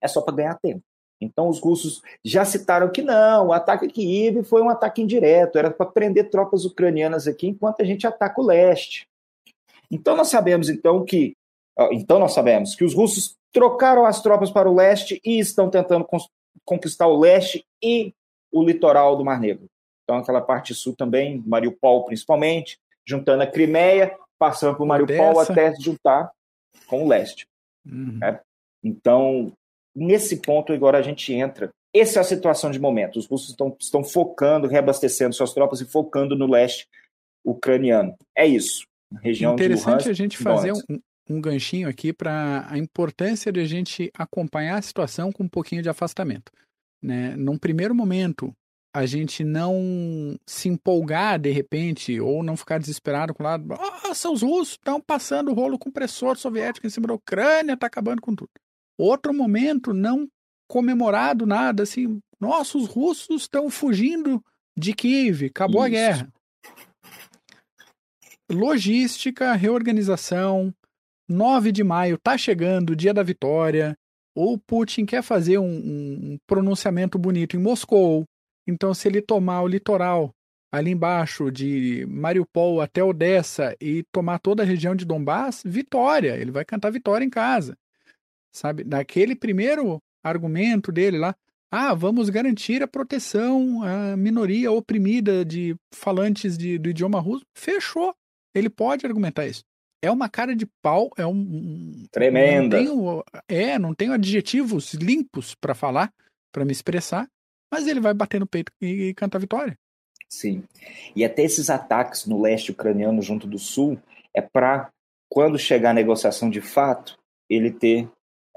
[0.00, 0.82] é só para ganhar tempo.
[1.22, 5.58] Então os russos já citaram que não, o ataque a Kiev foi um ataque indireto,
[5.58, 9.06] era para prender tropas ucranianas aqui enquanto a gente ataca o leste.
[9.90, 11.34] Então nós sabemos então que
[11.92, 16.06] então nós sabemos que os russos trocaram as tropas para o leste e estão tentando
[16.64, 18.12] conquistar o leste e
[18.50, 19.66] o litoral do Mar Negro.
[20.04, 25.52] Então aquela parte sul também, Mariupol principalmente, juntando a Crimeia, passando por Mariupol Odessa.
[25.52, 26.30] até juntar
[26.86, 27.46] com o leste.
[27.86, 28.18] Uhum.
[28.18, 28.40] Né?
[28.82, 29.52] Então,
[29.94, 31.70] nesse ponto agora a gente entra.
[31.94, 33.18] Essa é a situação de momento.
[33.18, 36.86] Os russos estão, estão focando, reabastecendo suas tropas e focando no leste
[37.44, 38.14] ucraniano.
[38.36, 38.86] É isso.
[39.20, 44.10] Região Interessante a gente fazer um, um ganchinho aqui para a importância de a gente
[44.14, 46.50] acompanhar a situação com um pouquinho de afastamento.
[47.02, 47.36] Né?
[47.36, 48.54] Num primeiro momento,
[48.94, 54.30] a gente não se empolgar de repente ou não ficar desesperado com o lado, nossa,
[54.30, 58.34] os russos estão passando o rolo compressor soviético em cima da Ucrânia, está acabando com
[58.34, 58.50] tudo.
[58.98, 60.28] Outro momento, não
[60.68, 64.42] comemorado nada, assim, nossa, os russos estão fugindo
[64.76, 65.86] de Kiev, acabou Isso.
[65.86, 66.32] a guerra.
[68.50, 70.74] Logística, reorganização,
[71.28, 73.96] 9 de maio tá chegando, o dia da vitória,
[74.34, 78.24] ou Putin quer fazer um, um pronunciamento bonito em Moscou,
[78.66, 80.30] então se ele tomar o litoral
[80.72, 86.50] ali embaixo de Mariupol até Odessa e tomar toda a região de Donbass, vitória, ele
[86.50, 87.76] vai cantar vitória em casa.
[88.54, 91.34] Sabe, daquele primeiro argumento dele lá,
[91.70, 97.44] ah, vamos garantir a proteção à minoria oprimida de falantes de, do idioma russo.
[97.56, 98.14] Fechou.
[98.54, 99.62] Ele pode argumentar isso
[100.02, 102.04] é uma cara de pau, é um.
[102.10, 102.82] Tremenda.
[102.82, 106.12] Não tenho, é, não tenho adjetivos limpos para falar,
[106.52, 107.28] para me expressar,
[107.72, 109.78] mas ele vai bater no peito e, e canta a vitória.
[110.28, 110.64] Sim.
[111.14, 113.98] E até esses ataques no leste ucraniano junto do sul
[114.34, 114.90] é para,
[115.30, 117.16] quando chegar a negociação de fato,
[117.48, 118.08] ele ter.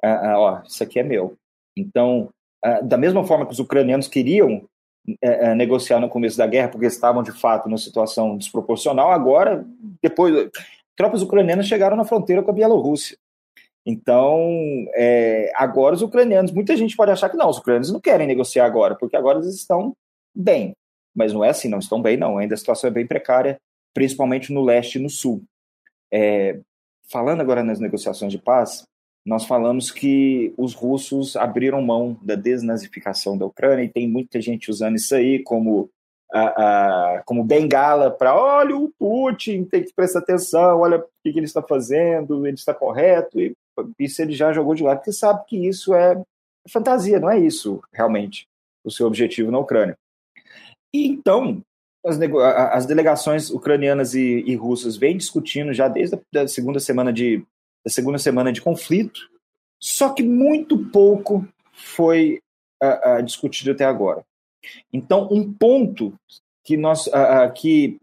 [0.06, 1.36] Uh, ó, isso aqui é meu.
[1.76, 2.30] Então,
[2.63, 4.68] uh, da mesma forma que os ucranianos queriam
[5.22, 9.12] é, é, negociar no começo da guerra, porque estavam de fato numa situação desproporcional.
[9.12, 9.65] Agora,
[10.02, 10.50] depois,
[10.96, 13.18] tropas ucranianas chegaram na fronteira com a Bielorrússia.
[13.86, 14.50] Então,
[14.96, 18.65] é, agora os ucranianos, muita gente pode achar que não, os ucranianos não querem negociar
[18.65, 19.96] agora, porque agora eles estão
[20.36, 20.74] bem.
[21.15, 22.39] Mas não é assim, não estão bem, não.
[22.39, 23.58] Ainda a situação é bem precária,
[23.94, 25.44] principalmente no leste e no sul.
[26.12, 26.60] É,
[27.12, 28.86] falando agora nas negociações de paz,
[29.26, 34.70] nós falamos que os russos abriram mão da desnazificação da Ucrânia e tem muita gente
[34.70, 35.90] usando isso aí como
[36.32, 36.42] a,
[37.18, 41.40] a, como bengala para olha o Putin, tem que prestar atenção, olha o que, que
[41.40, 43.56] ele está fazendo, ele está correto, e
[44.00, 46.22] isso ele já jogou de lado, porque sabe que isso é
[46.70, 48.48] fantasia, não é isso realmente
[48.84, 49.98] o seu objetivo na Ucrânia.
[50.94, 51.64] E então,
[52.06, 52.20] as,
[52.72, 57.44] as delegações ucranianas e, e, russas vêm discutindo já desde a segunda semana de,
[57.86, 59.30] da segunda semana de conflito,
[59.80, 62.41] só que muito pouco foi
[62.84, 64.26] uh, uh, discutido até agora.
[64.91, 66.13] Então, um ponto
[66.63, 68.00] que nós uh, que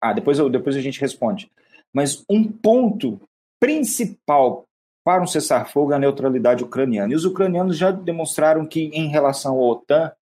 [0.00, 1.50] ah, depois, eu, depois a gente responde.
[1.92, 3.20] Mas um ponto
[3.58, 4.64] principal
[5.04, 7.12] para um cessar-fogo é a neutralidade ucraniana.
[7.12, 10.12] E os ucranianos já demonstraram que, em relação à OTAN,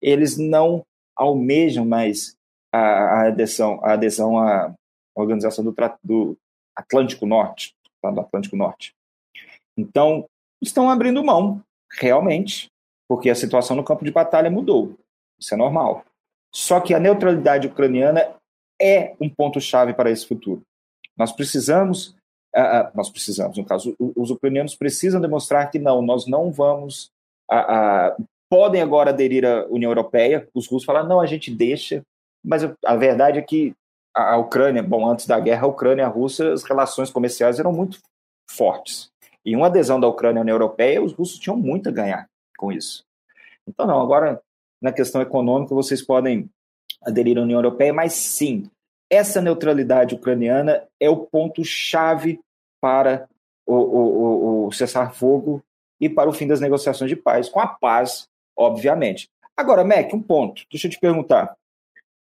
[0.00, 2.36] eles não almejam mais
[2.72, 4.74] a, adesão, a adesão à
[5.14, 6.38] organização do, do
[6.76, 8.10] Atlântico Norte, tá?
[8.10, 8.92] do Atlântico Norte.
[9.76, 10.26] Então,
[10.62, 11.62] estão abrindo mão,
[11.98, 12.68] realmente,
[13.08, 14.96] porque a situação no campo de batalha mudou.
[15.38, 16.04] Isso é normal.
[16.54, 18.34] Só que a neutralidade ucraniana
[18.80, 20.62] é um ponto-chave para esse futuro.
[21.16, 22.08] Nós precisamos,
[22.56, 27.10] uh, uh, nós precisamos, no caso, os ucranianos precisam demonstrar que não, nós não vamos,
[27.50, 30.48] uh, podem agora aderir à União Europeia.
[30.54, 32.02] Os russos falam, não, a gente deixa,
[32.44, 33.74] mas a verdade é que
[34.14, 37.72] a, Ucrânia, bom, antes da guerra, a Ucrânia e a Rússia, as relações comerciais eram
[37.72, 37.98] muito
[38.50, 39.10] fortes.
[39.44, 42.26] E uma adesão da Ucrânia à União Europeia, os russos tinham muito a ganhar
[42.56, 43.04] com isso.
[43.66, 44.40] Então, não, agora,
[44.80, 46.50] na questão econômica, vocês podem
[47.02, 48.68] aderir à União Europeia, mas sim,
[49.08, 52.40] essa neutralidade ucraniana é o ponto-chave
[52.80, 53.28] para
[53.66, 55.62] o, o, o cessar-fogo
[56.00, 59.28] e para o fim das negociações de paz, com a paz, obviamente.
[59.56, 61.54] Agora, Mac, um ponto, deixa eu te perguntar.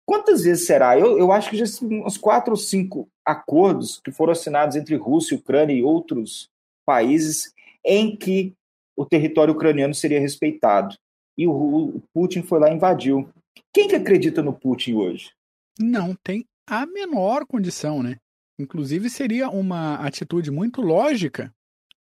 [0.07, 0.97] Quantas vezes será?
[0.99, 5.37] Eu, eu acho que já uns quatro ou cinco acordos que foram assinados entre Rússia,
[5.37, 6.49] Ucrânia e outros
[6.87, 7.53] países
[7.85, 8.55] em que
[8.97, 10.97] o território ucraniano seria respeitado.
[11.37, 13.29] E o, o Putin foi lá e invadiu.
[13.75, 15.33] Quem que acredita no Putin hoje?
[15.79, 18.17] Não tem a menor condição, né?
[18.59, 21.53] Inclusive seria uma atitude muito lógica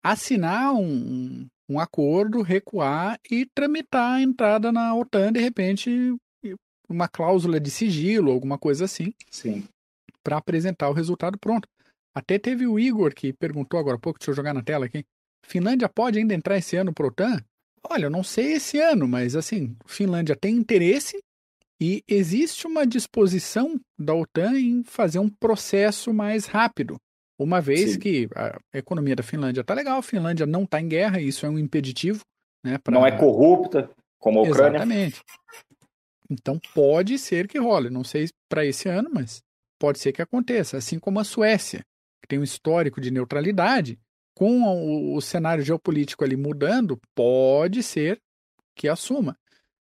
[0.02, 6.14] assinar um, um acordo, recuar e tramitar a entrada na OTAN, de repente,
[6.88, 9.12] uma cláusula de sigilo, alguma coisa assim.
[9.30, 9.64] Sim.
[10.22, 11.68] Para apresentar o resultado pronto.
[12.14, 15.04] Até teve o Igor que perguntou agora há pouco, deixa eu jogar na tela aqui.
[15.44, 17.42] Finlândia pode ainda entrar esse ano pro OTAN?
[17.88, 21.18] Olha, eu não sei esse ano, mas assim, Finlândia tem interesse
[21.80, 26.96] e existe uma disposição da OTAN em fazer um processo mais rápido.
[27.38, 27.98] Uma vez Sim.
[27.98, 31.48] que a economia da Finlândia está legal, a Finlândia não está em guerra, isso é
[31.48, 32.20] um impeditivo.
[32.64, 32.94] Né, pra...
[32.94, 34.78] Não é corrupta, como a Ucrânia.
[34.78, 35.20] Exatamente.
[36.30, 37.90] Então pode ser que role.
[37.90, 39.42] Não sei para esse ano, mas
[39.78, 40.76] pode ser que aconteça.
[40.76, 41.84] Assim como a Suécia,
[42.22, 43.98] que tem um histórico de neutralidade,
[44.34, 48.20] com o, o cenário geopolítico ali mudando, pode ser
[48.74, 49.36] que assuma.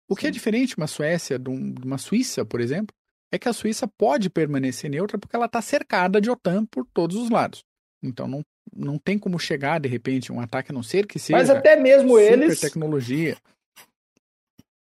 [0.08, 2.94] O que é diferente uma Suécia de, um, de uma Suíça, por exemplo,
[3.32, 7.16] é que a Suíça pode permanecer neutra porque ela está cercada de OTAN por todos
[7.16, 7.64] os lados.
[8.02, 8.42] Então não,
[8.74, 11.38] não tem como chegar, de repente, um ataque a não ser que seja.
[11.38, 12.60] Mas até mesmo eles.
[12.60, 13.38] tecnologia.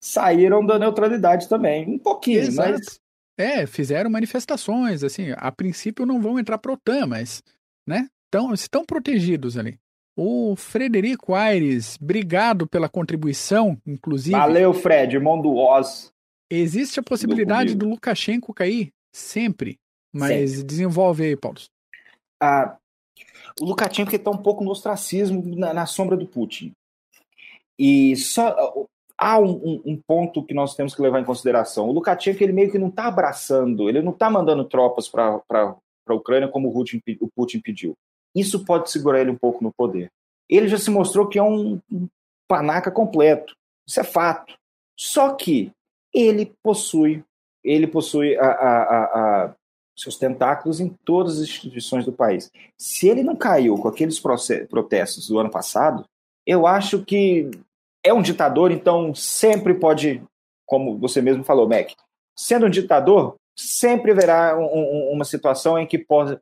[0.02, 1.88] Saíram da neutralidade também.
[1.88, 2.70] Um pouquinho, Exato.
[2.70, 3.00] mas.
[3.38, 7.42] É, fizeram manifestações, assim, a princípio não vão entrar para OTAN, mas,
[7.86, 9.78] né, estão, estão protegidos ali.
[10.14, 14.36] O Frederico Aires, obrigado pela contribuição, inclusive.
[14.36, 16.12] Valeu, Fred, irmão do Oz.
[16.50, 18.92] Existe a possibilidade do, do Lukashenko cair?
[19.14, 19.78] Sempre.
[20.12, 20.64] Mas Sempre.
[20.64, 21.58] desenvolve aí, Paulo.
[22.42, 22.76] Ah,
[23.60, 26.72] o Lukashenko está um pouco no ostracismo na, na, sombra do Putin.
[27.78, 28.88] E só
[29.20, 31.86] há um, um, um, ponto que nós temos que levar em consideração.
[31.86, 36.14] O Lukashenko ele meio que não está abraçando, ele não está mandando tropas para a
[36.14, 37.94] Ucrânia como o Putin, o Putin pediu.
[38.34, 40.10] Isso pode segurar ele um pouco no poder.
[40.48, 41.78] Ele já se mostrou que é um,
[42.48, 43.54] panaca completo.
[43.86, 44.54] Isso é fato.
[44.96, 45.70] Só que
[46.14, 47.22] ele possui,
[47.62, 49.04] ele possui a, a,
[49.44, 49.54] a,
[49.94, 52.50] seus tentáculos em todas as instituições do país.
[52.78, 56.04] Se ele não caiu com aqueles protestos do ano passado,
[56.46, 57.50] eu acho que
[58.02, 60.22] é um ditador, então sempre pode,
[60.66, 61.90] como você mesmo falou, Mac,
[62.36, 66.40] sendo um ditador, sempre haverá um, um, uma situação em que possa,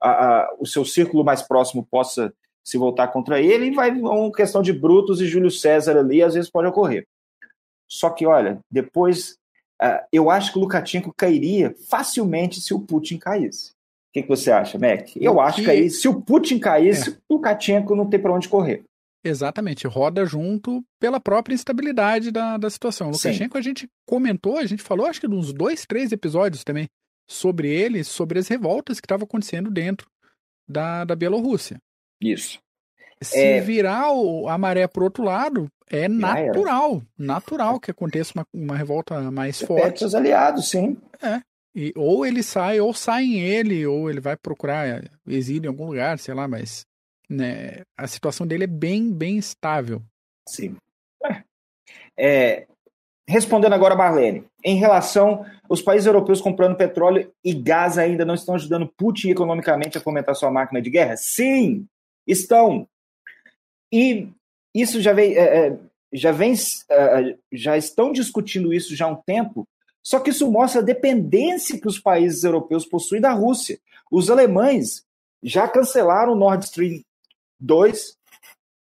[0.00, 2.32] a, a, o seu círculo mais próximo possa
[2.62, 6.34] se voltar contra ele e vai uma questão de Brutus e Júlio César ali, às
[6.34, 7.06] vezes pode ocorrer.
[7.88, 9.36] Só que, olha, depois
[9.82, 13.70] uh, eu acho que o Lukashenko cairia facilmente se o Putin caísse.
[13.70, 15.16] O que, que você acha, Mac?
[15.16, 17.12] Eu acho que, que aí, se o Putin caísse, é.
[17.28, 18.84] o Lukashenko não tem para onde correr.
[19.22, 23.08] Exatamente, roda junto pela própria instabilidade da, da situação.
[23.08, 23.58] O Lukashenko, Sim.
[23.58, 26.88] a gente comentou, a gente falou, acho que uns dois, três episódios também,
[27.28, 30.08] sobre ele, sobre as revoltas que estavam acontecendo dentro
[30.66, 31.78] da, da Bielorrússia.
[32.20, 32.58] Isso.
[33.22, 33.60] Se é...
[33.60, 39.30] virar o, a maré para outro lado, é natural, natural que aconteça uma, uma revolta
[39.30, 39.98] mais Você forte.
[39.98, 40.96] seus aliados, sim.
[41.20, 41.40] É.
[41.74, 46.18] E, ou ele sai, ou saem ele, ou ele vai procurar exílio em algum lugar,
[46.18, 46.86] sei lá, mas
[47.30, 50.02] né, a situação dele é bem, bem estável.
[50.48, 50.76] Sim.
[51.24, 51.44] É,
[52.18, 52.66] é
[53.28, 58.34] respondendo agora a Marlene, em relação aos países europeus comprando petróleo e gás ainda não
[58.34, 61.16] estão ajudando Putin economicamente a fomentar sua máquina de guerra?
[61.16, 61.86] Sim,
[62.26, 62.88] estão.
[63.92, 64.28] E
[64.74, 65.78] isso já vem, é, é
[66.12, 66.54] já vem,
[66.90, 69.64] é, já estão discutindo isso já há um tempo.
[70.02, 73.78] Só que isso mostra a dependência que os países europeus possuem da Rússia.
[74.10, 75.04] Os alemães
[75.40, 77.00] já cancelaram o Nord Stream
[77.60, 78.16] 2,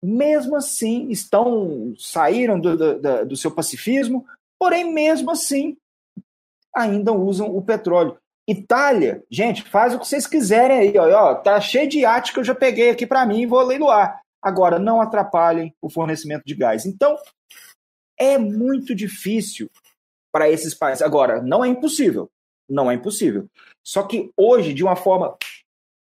[0.04, 4.26] mesmo assim estão saíram do, do, do seu pacifismo,
[4.60, 5.78] porém mesmo assim
[6.76, 8.18] ainda usam o petróleo.
[8.48, 12.40] Itália, gente, faz o que vocês quiserem aí, ó, ó tá cheio de iate que
[12.40, 14.22] eu já peguei aqui para mim e vou leiloar.
[14.42, 16.86] Agora, não atrapalhem o fornecimento de gás.
[16.86, 17.18] Então,
[18.18, 19.70] é muito difícil
[20.32, 21.02] para esses países.
[21.02, 22.30] Agora, não é impossível.
[22.70, 23.48] Não é impossível.
[23.86, 25.36] Só que hoje, de uma forma,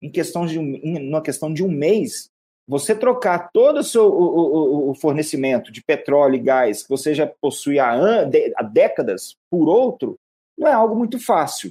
[0.03, 2.31] em questão de um, em uma questão de um mês,
[2.67, 7.14] você trocar todo o seu o, o, o fornecimento de petróleo e gás que você
[7.14, 7.93] já possui há,
[8.57, 10.19] há décadas por outro,
[10.59, 11.71] não é algo muito fácil.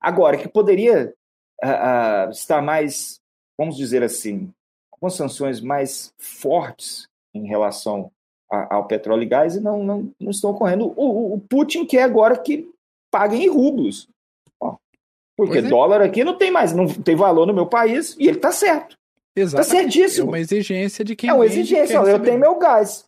[0.00, 1.14] Agora, que poderia
[1.64, 3.18] uh, uh, estar mais,
[3.58, 4.52] vamos dizer assim,
[4.90, 8.10] com sanções mais fortes em relação
[8.50, 10.92] a, ao petróleo e gás e não, não, não estão ocorrendo.
[10.96, 12.70] O, o, Putin quer agora que
[13.10, 14.08] paguem em rublos.
[14.60, 14.76] Ó,
[15.36, 15.62] porque é.
[15.62, 18.96] dólar aqui não tem mais, não tem valor no meu país e ele está certo.
[19.36, 19.70] Exatamente.
[19.70, 20.26] Tá certíssimo.
[20.26, 21.30] É uma exigência de quem.
[21.30, 21.96] É uma exigência.
[21.96, 23.04] Eu tenho meu gás.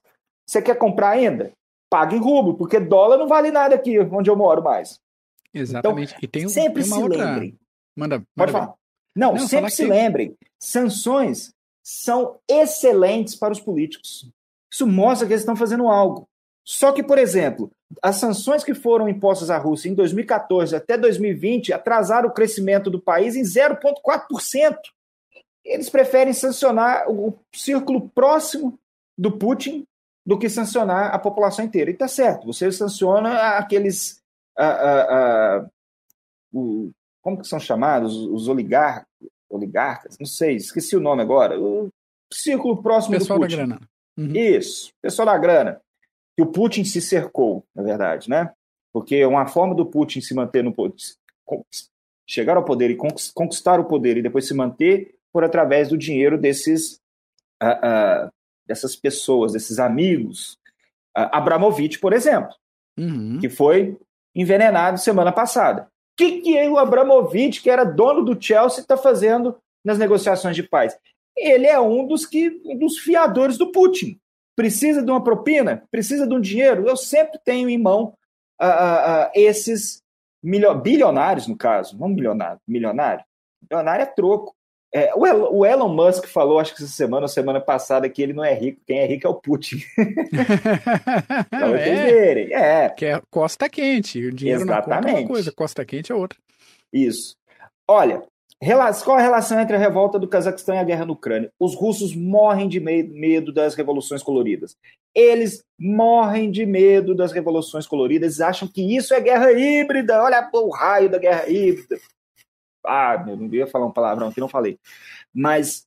[0.47, 1.53] Você quer comprar ainda?
[1.89, 4.99] Paga em rublo, porque dólar não vale nada aqui onde eu moro mais.
[5.55, 6.11] Exatamente.
[6.11, 7.25] Então, e tem um, sempre tem se outra...
[7.25, 7.59] lembrem.
[7.97, 8.75] Manda, manda Pode falar.
[9.15, 9.89] Não, não sempre se que...
[9.89, 10.35] lembrem.
[10.59, 11.53] Sanções
[11.83, 14.29] são excelentes para os políticos.
[14.71, 16.29] Isso mostra que eles estão fazendo algo.
[16.65, 17.71] Só que, por exemplo,
[18.03, 23.01] as sanções que foram impostas à Rússia em 2014 até 2020 atrasaram o crescimento do
[23.01, 24.77] país em 0,4%
[25.67, 28.79] eles preferem sancionar o círculo próximo
[29.17, 29.85] do Putin
[30.25, 31.91] do que sancionar a população inteira.
[31.91, 34.21] E está certo, você sanciona aqueles.
[36.53, 36.91] O,
[37.23, 38.17] como que são chamados?
[38.17, 39.07] Os oligarcas.
[39.49, 41.89] oligarcas, não sei, esqueci o nome agora, o
[42.33, 43.57] círculo próximo pessoal do Putin.
[43.57, 43.81] da grana.
[44.17, 44.33] Uhum.
[44.35, 45.81] Isso, pessoal da grana.
[46.37, 48.53] Que o Putin se cercou, na verdade, né?
[48.93, 50.97] Porque uma forma do Putin se manter no poder,
[52.27, 56.39] chegar ao poder e conquistar o poder e depois se manter por através do dinheiro
[56.39, 56.95] desses
[57.63, 58.33] uh, uh,
[58.67, 60.55] dessas pessoas, desses amigos.
[61.15, 62.55] Uh, Abramovich, por exemplo,
[62.99, 63.39] uhum.
[63.39, 63.99] que foi
[64.35, 65.83] envenenado semana passada.
[65.83, 70.63] O que, que o Abramovich, que era dono do Chelsea, está fazendo nas negociações de
[70.63, 70.99] paz?
[71.37, 74.19] Ele é um dos, que, dos fiadores do Putin.
[74.57, 75.85] Precisa de uma propina?
[75.91, 76.89] Precisa de um dinheiro?
[76.89, 78.15] Eu sempre tenho em mão
[79.35, 80.03] esses
[80.83, 83.23] bilionários, no caso, não milionário, milionário.
[83.61, 84.56] Milionário é troco.
[84.95, 88.45] É, o, Elon Musk falou, acho que essa semana ou semana passada, que ele não
[88.45, 89.77] é rico, quem é rico é o Putin.
[91.51, 92.55] vocês é, verem.
[92.55, 92.89] É.
[92.91, 94.25] Que é costa quente.
[94.25, 95.07] O dinheiro Exatamente.
[95.07, 96.39] conta é uma coisa, costa quente é outra.
[96.93, 97.37] Isso.
[97.87, 98.23] Olha,
[99.05, 101.53] qual a relação entre a revolta do Cazaquistão e a guerra na Ucrânia?
[101.61, 104.77] Os russos morrem de medo das revoluções coloridas.
[105.15, 110.23] Eles morrem de medo das revoluções coloridas, acham que isso é guerra híbrida.
[110.23, 111.99] Olha o raio da guerra híbrida.
[112.87, 114.79] Ah, eu não ia falar um palavrão que não falei.
[115.35, 115.87] Mas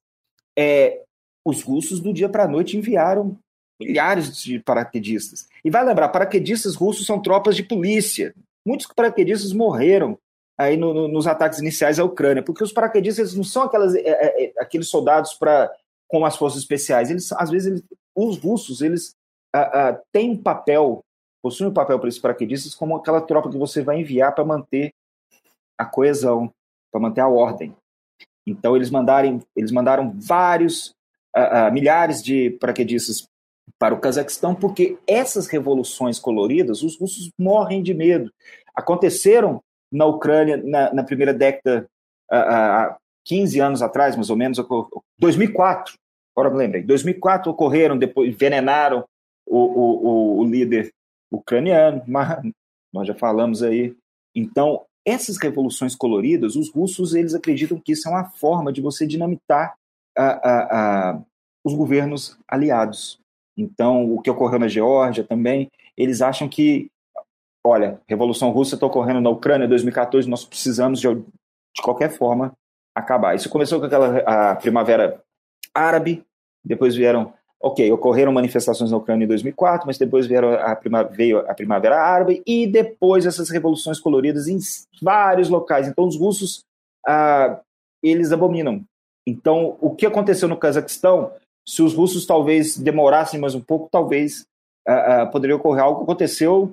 [0.57, 1.01] é,
[1.45, 3.37] os russos, do dia para a noite, enviaram
[3.79, 5.47] milhares de paraquedistas.
[5.63, 8.33] E vai lembrar, paraquedistas russos são tropas de polícia.
[8.65, 10.17] Muitos paraquedistas morreram
[10.57, 14.01] aí no, no, nos ataques iniciais à Ucrânia, porque os paraquedistas não são aquelas, é,
[14.01, 15.71] é, é aqueles soldados para
[16.09, 17.09] com as forças especiais.
[17.09, 17.83] Eles, às vezes, eles,
[18.15, 19.15] os russos, eles
[19.53, 21.05] ah, ah, têm um papel,
[21.41, 24.91] possuem um papel para esses paraquedistas como aquela tropa que você vai enviar para manter
[25.77, 26.51] a coesão,
[26.91, 27.75] para manter a ordem.
[28.45, 30.89] Então eles mandaram, eles mandaram vários
[31.35, 33.27] uh, uh, milhares de paraquedistas
[33.77, 38.31] para o Cazaquistão, porque essas revoluções coloridas, os russos morrem de medo.
[38.75, 39.61] Aconteceram
[39.91, 41.87] na Ucrânia na, na primeira década,
[42.29, 44.59] há uh, 15 anos atrás, mais ou menos,
[45.19, 45.93] 2004,
[46.35, 49.05] agora me lembrei, 2004 ocorreram, depois envenenaram
[49.45, 50.91] o, o, o líder
[51.31, 52.41] ucraniano, mas
[52.93, 53.95] nós já falamos aí.
[54.35, 59.07] Então, essas revoluções coloridas, os russos eles acreditam que isso é uma forma de você
[59.07, 59.75] dinamitar
[60.17, 61.21] a, a, a,
[61.63, 63.19] os governos aliados.
[63.57, 66.89] Então, o que ocorreu na Geórgia também, eles acham que,
[67.65, 72.53] olha, Revolução Russa está ocorrendo na Ucrânia em 2014, nós precisamos de, de qualquer forma
[72.95, 73.35] acabar.
[73.35, 75.21] Isso começou com aquela a primavera
[75.73, 76.23] árabe,
[76.63, 81.39] depois vieram Ok, ocorreram manifestações na Ucrânia em 2004, mas depois vieram a prima, veio
[81.39, 84.57] a Primavera Árabe e depois essas revoluções coloridas em
[85.01, 85.85] vários locais.
[85.85, 86.63] Então, os russos,
[87.05, 87.59] ah,
[88.01, 88.81] eles abominam.
[89.27, 91.33] Então, o que aconteceu no Cazaquistão,
[91.67, 94.45] se os russos talvez demorassem mais um pouco, talvez
[94.87, 96.71] ah, ah, poderia ocorrer algo que aconteceu.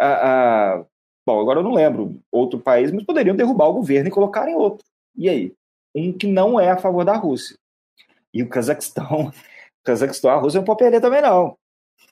[0.00, 0.84] Ah, ah,
[1.26, 4.54] bom, agora eu não lembro outro país, mas poderiam derrubar o governo e colocar em
[4.54, 4.86] outro.
[5.16, 5.52] E aí?
[5.94, 7.56] Um que não é a favor da Rússia.
[8.32, 9.32] E o Cazaquistão
[9.88, 11.56] Cazaquistão, a Rússia não pode perder também, não.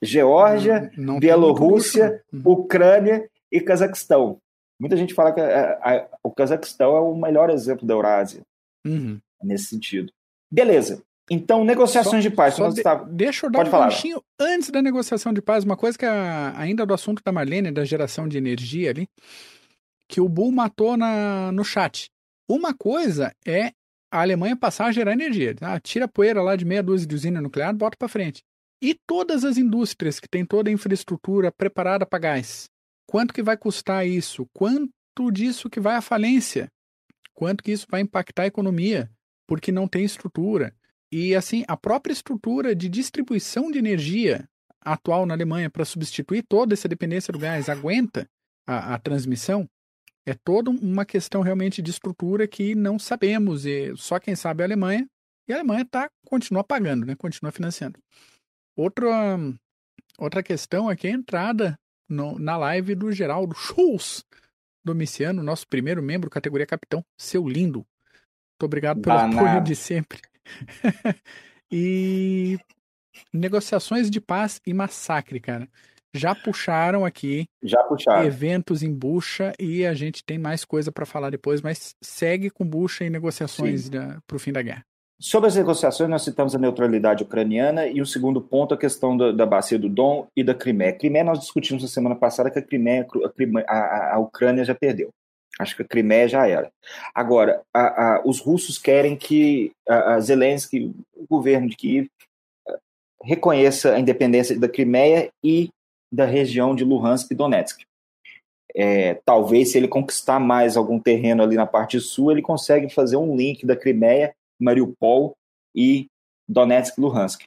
[0.01, 2.41] Geórgia, não, não Bielorrússia, uhum.
[2.45, 4.39] Ucrânia e Cazaquistão.
[4.79, 8.41] Muita gente fala que a, é, a, o Cazaquistão é o melhor exemplo da Eurásia
[8.85, 9.19] uhum.
[9.43, 10.11] nesse sentido.
[10.51, 11.03] Beleza.
[11.29, 12.55] Então, negociações só, de paz.
[12.55, 12.95] De, tá...
[12.95, 13.89] Deixa eu dar Pode um falar.
[14.39, 17.83] antes da negociação de paz, uma coisa que a, ainda do assunto da Marlene, da
[17.83, 19.07] geração de energia ali,
[20.07, 22.09] que o Bull matou na, no chat.
[22.49, 23.71] Uma coisa é
[24.17, 25.55] a Alemanha passar a gerar energia.
[25.61, 28.43] Ah, tira a poeira lá de meia dúzia de usina nuclear, bota para frente.
[28.81, 32.69] E todas as indústrias que têm toda a infraestrutura preparada para gás,
[33.07, 34.47] quanto que vai custar isso?
[34.53, 36.71] Quanto disso que vai à falência?
[37.33, 39.09] Quanto que isso vai impactar a economia?
[39.47, 40.75] Porque não tem estrutura.
[41.11, 44.47] E assim, a própria estrutura de distribuição de energia
[44.81, 48.27] atual na Alemanha para substituir toda essa dependência do gás aguenta
[48.65, 49.67] a, a transmissão?
[50.27, 54.65] É toda uma questão realmente de estrutura que não sabemos, e só quem sabe é
[54.65, 55.07] a Alemanha,
[55.47, 57.15] e a Alemanha tá, continua pagando, né?
[57.15, 57.97] continua financiando.
[58.75, 59.37] Outra,
[60.19, 64.25] outra questão aqui é a entrada no, na live do Geraldo Schultz,
[64.83, 67.01] Domiciano, nosso primeiro membro, categoria capitão.
[67.17, 67.79] Seu lindo.
[67.79, 69.39] Muito obrigado pelo Banado.
[69.39, 70.19] apoio de sempre.
[71.71, 72.59] e
[73.33, 75.69] negociações de paz e massacre, cara
[76.17, 78.25] já puxaram aqui já puxaram.
[78.25, 82.65] eventos em bucha e a gente tem mais coisa para falar depois, mas segue com
[82.65, 84.83] bucha e negociações para o fim da guerra.
[85.19, 89.31] Sobre as negociações, nós citamos a neutralidade ucraniana e o segundo ponto, a questão da,
[89.31, 90.93] da bacia do Dom e da Crimeia.
[90.93, 93.07] Crimeia, nós discutimos na semana passada que a, Crimeia,
[93.67, 95.09] a, a, Ucrânia já perdeu.
[95.59, 96.69] Acho que a Crimeia já era.
[97.15, 102.07] Agora, a, a, os russos querem que a, a Zelensky, o governo de Kiev,
[103.23, 105.69] reconheça a independência da Crimeia e
[106.11, 107.81] da região de Luhansk e Donetsk.
[108.75, 113.17] é, talvez se ele conquistar mais algum terreno ali na parte sul, ele consegue fazer
[113.17, 115.35] um link da Crimeia, Mariupol
[115.75, 116.07] e
[116.47, 117.43] Donetsk e Luhansk.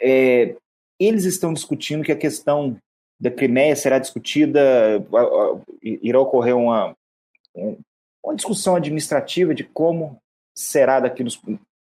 [0.00, 0.56] É,
[0.98, 2.76] eles estão discutindo que a questão
[3.20, 4.60] da Crimeia será discutida,
[5.82, 6.94] irá ocorrer uma,
[8.24, 10.18] uma discussão administrativa de como
[10.56, 11.40] será daqui nos,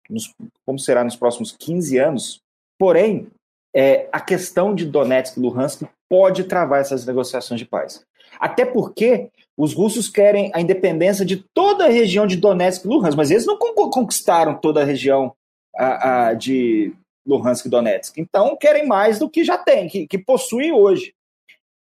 [0.09, 0.33] nos,
[0.67, 2.41] como será nos próximos 15 anos.
[2.79, 3.29] Porém,
[3.75, 8.05] é, a questão de Donetsk e Luhansk pode travar essas negociações de paz.
[8.39, 13.17] Até porque os russos querem a independência de toda a região de Donetsk e Luhansk,
[13.17, 15.35] mas eles não conquistaram toda a região
[15.77, 16.93] a, a, de
[17.27, 18.19] Luhansk e Donetsk.
[18.19, 21.15] Então querem mais do que já tem, que, que possui hoje.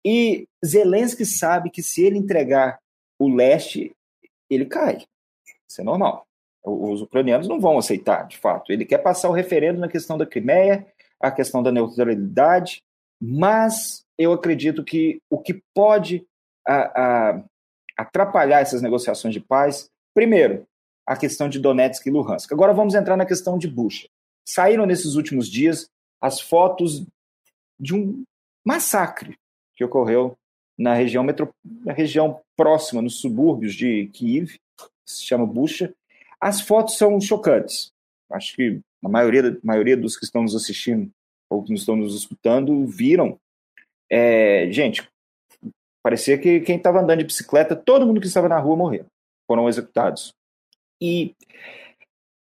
[0.05, 2.79] E Zelensky sabe que se ele entregar
[3.19, 3.93] o leste,
[4.49, 5.05] ele cai.
[5.69, 6.27] Isso é normal.
[6.65, 8.73] Os ucranianos não vão aceitar, de fato.
[8.73, 10.87] Ele quer passar o referendo na questão da Crimeia,
[11.21, 12.83] a questão da neutralidade,
[13.21, 16.27] mas eu acredito que o que pode
[16.67, 17.45] a, a,
[17.97, 20.67] atrapalhar essas negociações de paz, primeiro,
[21.07, 22.53] a questão de Donetsk e Luhansk.
[22.53, 24.09] Agora vamos entrar na questão de Bucha.
[24.47, 25.89] Saíram nesses últimos dias
[26.21, 27.05] as fotos
[27.79, 28.23] de um
[28.65, 29.37] massacre
[29.75, 30.37] que ocorreu
[30.79, 34.59] na região, metro, na região próxima, nos subúrbios de Kiev,
[35.05, 35.93] se chama Bucha.
[36.41, 37.93] As fotos são chocantes.
[38.31, 41.11] Acho que a maioria, maioria dos que estão nos assistindo
[41.49, 43.39] ou que estão nos escutando viram.
[44.11, 45.09] É, gente,
[46.03, 49.07] parecia que quem estava andando de bicicleta, todo mundo que estava na rua morreu.
[49.47, 50.33] Foram executados.
[51.01, 51.35] E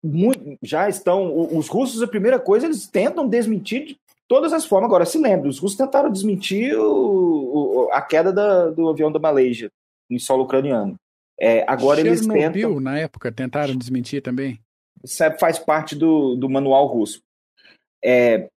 [0.03, 1.35] muito, já estão.
[1.57, 4.89] Os russos, a primeira coisa, eles tentam desmentir de todas as formas.
[4.89, 9.19] Agora, se lembra, os russos tentaram desmentir o, o, a queda da, do avião da
[9.19, 9.71] Malásia
[10.11, 10.97] em solo ucraniano.
[11.41, 12.81] É, agora Chernobyl, eles tentam.
[12.81, 14.59] na época, tentaram desmentir também.
[15.03, 17.23] Isso é, faz parte do, do manual russo.
[18.05, 18.49] É,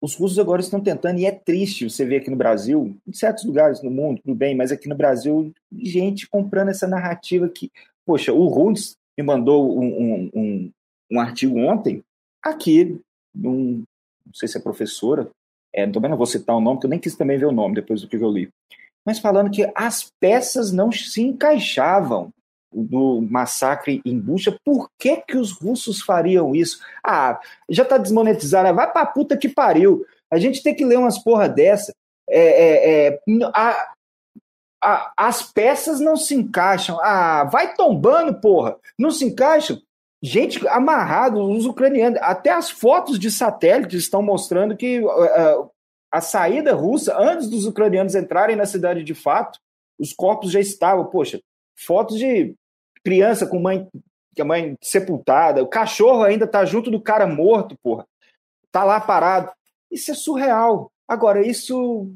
[0.00, 3.44] os russos agora estão tentando, e é triste você ver aqui no Brasil, em certos
[3.44, 7.70] lugares no mundo, tudo bem, mas aqui no Brasil, gente comprando essa narrativa que,
[8.04, 10.70] poxa, o Rundes me mandou um, um,
[11.10, 12.02] um, artigo ontem,
[12.42, 13.00] aqui,
[13.34, 13.82] um,
[14.24, 15.30] não sei se é professora,
[15.74, 17.74] é, também não vou citar o nome, porque eu nem quis também ver o nome
[17.74, 18.50] depois do que eu li,
[19.04, 22.30] mas falando que as peças não se encaixavam
[22.82, 26.78] do massacre em Bucha, por que, que os russos fariam isso?
[27.02, 30.04] Ah, já tá desmonetizado, vai pra puta que pariu.
[30.30, 31.94] A gente tem que ler umas porra dessa.
[32.28, 33.20] É, é, é,
[33.54, 33.94] a,
[34.82, 36.98] a, as peças não se encaixam.
[37.00, 38.76] Ah, vai tombando, porra.
[38.98, 39.80] Não se encaixam.
[40.22, 42.18] Gente amarrado, os ucranianos.
[42.22, 45.70] Até as fotos de satélite estão mostrando que uh,
[46.10, 49.58] a saída russa, antes dos ucranianos entrarem na cidade de fato,
[49.98, 51.06] os corpos já estavam.
[51.06, 51.40] Poxa,
[51.76, 52.54] fotos de
[53.06, 53.86] criança com mãe,
[54.34, 58.04] que a mãe sepultada, o cachorro ainda tá junto do cara morto, porra.
[58.72, 59.52] Tá lá parado.
[59.88, 60.90] Isso é surreal.
[61.06, 62.10] Agora, isso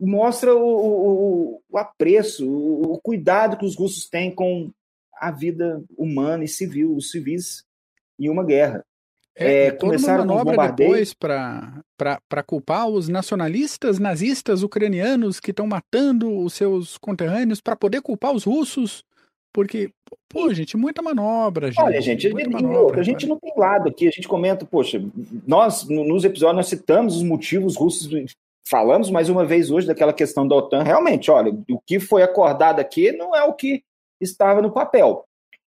[0.00, 4.70] mostra o, o, o apreço, o, o, cuidado que os russos têm com
[5.14, 7.62] a vida humana e civil, os civis
[8.18, 8.82] em uma guerra.
[9.36, 16.34] É, é começaram uma manobra depois para culpar os nacionalistas nazistas ucranianos que estão matando
[16.38, 19.04] os seus conterrâneos para poder culpar os russos
[19.52, 19.92] porque,
[20.28, 21.82] pô, gente, muita manobra, gente.
[21.82, 25.02] Olha, gente, muita manobra, a gente não tem lado aqui, a gente comenta, poxa,
[25.46, 28.08] nós, nos episódios, nós citamos os motivos russos,
[28.68, 30.82] falamos mais uma vez hoje daquela questão da OTAN.
[30.82, 33.82] Realmente, olha, o que foi acordado aqui não é o que
[34.20, 35.24] estava no papel.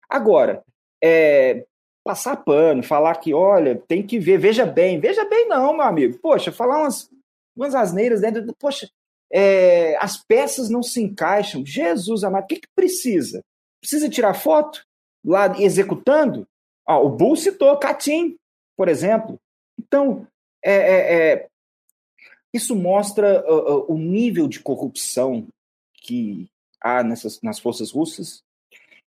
[0.10, 0.64] Agora,
[1.04, 1.66] é,
[2.04, 6.18] passar pano, falar que, olha, tem que ver, veja bem, veja bem não, meu amigo.
[6.20, 7.10] Poxa, falar umas,
[7.56, 8.90] umas asneiras dentro, do, poxa,
[9.32, 11.66] é, as peças não se encaixam.
[11.66, 13.44] Jesus amado, o que, que precisa?
[13.80, 14.86] Precisa tirar foto
[15.24, 16.48] lá executando?
[16.86, 18.38] Ah, o Bull citou Catim,
[18.76, 19.40] por exemplo.
[19.78, 20.28] Então,
[20.64, 21.48] é, é, é
[22.54, 25.48] isso mostra uh, uh, o nível de corrupção
[25.94, 26.50] que
[26.82, 28.44] há nessas, nas forças russas.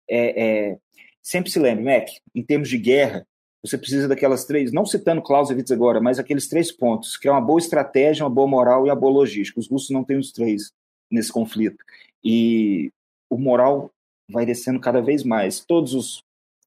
[0.08, 0.78] É, é,
[1.22, 3.26] sempre se lembre, Mac, em termos de guerra,
[3.62, 7.40] você precisa daquelas três, não citando Clausewitz agora, mas aqueles três pontos, que é uma
[7.40, 9.60] boa estratégia, uma boa moral e uma boa logística.
[9.60, 10.72] Os russos não têm os três
[11.10, 11.82] nesse conflito.
[12.24, 12.92] E
[13.30, 13.90] o moral
[14.32, 15.60] vai descendo cada vez mais.
[15.60, 16.22] Todos os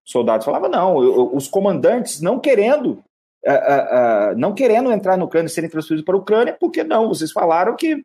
[0.05, 3.03] soldados falavam, não, eu, os comandantes não querendo
[3.45, 7.07] uh, uh, não querendo entrar no Ucrânia e serem transferidos para a Ucrânia, porque não,
[7.07, 8.03] vocês falaram que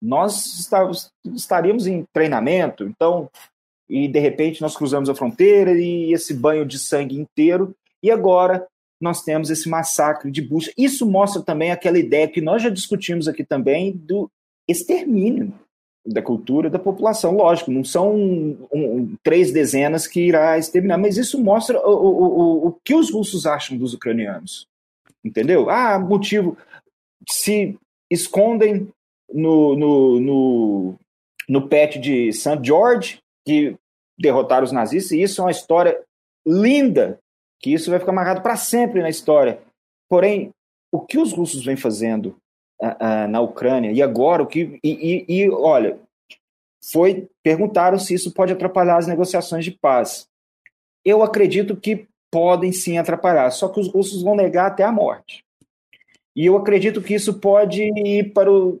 [0.00, 3.30] nós estávamos, estaríamos em treinamento, então,
[3.88, 8.66] e de repente nós cruzamos a fronteira e esse banho de sangue inteiro, e agora
[9.00, 10.72] nós temos esse massacre de Bush.
[10.76, 14.30] Isso mostra também aquela ideia que nós já discutimos aqui também do
[14.68, 15.52] extermínio
[16.06, 17.36] da cultura da população.
[17.36, 22.22] Lógico, não são um, um, três dezenas que irá exterminar, mas isso mostra o, o,
[22.22, 24.66] o, o que os russos acham dos ucranianos.
[25.24, 25.68] Entendeu?
[25.68, 26.56] Ah, motivo.
[27.28, 27.76] Se
[28.10, 28.88] escondem
[29.32, 30.98] no, no, no
[31.48, 32.58] no pet de St.
[32.62, 33.76] George, que
[34.18, 35.98] derrotaram os nazistas, e isso é uma história
[36.46, 37.18] linda,
[37.60, 39.60] que isso vai ficar marcado para sempre na história.
[40.08, 40.50] Porém,
[40.92, 42.36] o que os russos vêm fazendo
[42.80, 44.78] uh, na Ucrânia, e agora o que.
[44.82, 45.98] E, e, e olha,
[46.90, 50.28] foi perguntaram se isso pode atrapalhar as negociações de paz.
[51.04, 55.44] Eu acredito que podem sim atrapalhar, só que os russos vão negar até a morte.
[56.34, 58.80] E eu acredito que isso pode ir para o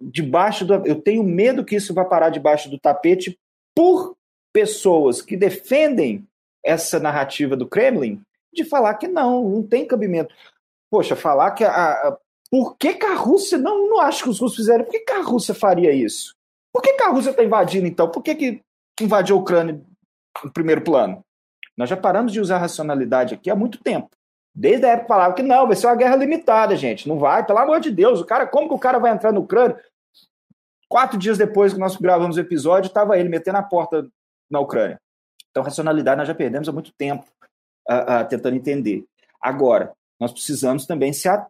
[0.00, 0.74] debaixo do.
[0.86, 3.38] Eu tenho medo que isso vá parar debaixo do tapete
[3.74, 4.16] por
[4.52, 6.26] pessoas que defendem
[6.64, 8.22] essa narrativa do Kremlin
[8.52, 10.34] de falar que não, não tem cabimento.
[10.90, 11.92] Poxa, falar que a.
[11.92, 12.18] a
[12.54, 13.58] por que, que, a Rússia.
[13.58, 14.84] Não, não acho que os russos fizeram.
[14.84, 16.36] Por que, que a Rússia faria isso?
[16.72, 18.08] Por que, que a Rússia está invadindo, então?
[18.08, 18.62] Por que, que
[19.00, 19.82] invadiu a Ucrânia
[20.44, 21.20] em primeiro plano?
[21.76, 24.08] Nós já paramos de usar racionalidade aqui há muito tempo.
[24.54, 27.08] Desde a época falava que não, vai ser uma guerra limitada, gente.
[27.08, 28.20] Não vai, pelo amor de Deus.
[28.20, 29.76] O cara, como que o cara vai entrar no Ucrânia?
[30.88, 34.06] Quatro dias depois que nós gravamos o episódio, estava ele metendo a porta
[34.48, 35.00] na Ucrânia.
[35.50, 37.24] Então, racionalidade nós já perdemos há muito tempo
[37.90, 39.04] uh, uh, tentando entender.
[39.40, 41.44] Agora, nós precisamos também se, a,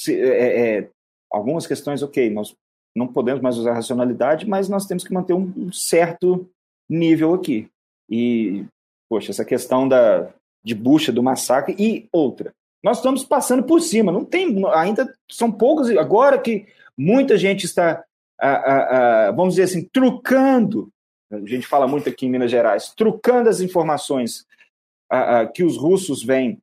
[0.00, 0.88] se é, é,
[1.30, 2.54] algumas questões, ok, nós
[2.96, 6.48] não podemos mais usar racionalidade, mas nós temos que manter um, certo
[6.88, 7.68] nível aqui.
[8.08, 8.64] E,
[9.10, 10.32] poxa, essa questão da,
[10.64, 12.54] de bucha do massacre e outra.
[12.82, 18.02] Nós estamos passando por cima, não tem, ainda são poucos, agora que muita gente está,
[19.36, 20.88] vamos dizer assim, trucando,
[21.30, 24.46] a gente fala muito aqui em Minas Gerais, trucando as informações
[25.52, 26.58] que os russos vêm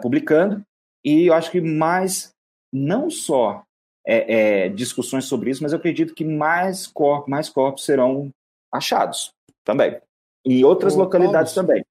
[0.00, 0.64] publicando,
[1.04, 2.32] e eu acho que mais,
[2.72, 3.64] não só
[4.06, 8.30] é, é, discussões sobre isso, mas eu acredito que mais, corpos, mais corpos serão
[8.72, 9.32] achados
[9.64, 10.00] também.
[10.44, 11.84] Em outras Ô, localidades Paulo, também.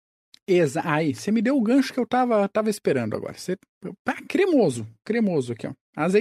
[0.47, 3.34] Exa aí, você me deu o gancho que eu tava, tava esperando agora.
[3.34, 3.57] Você,
[4.05, 5.73] ah, cremoso, cremoso aqui, ó.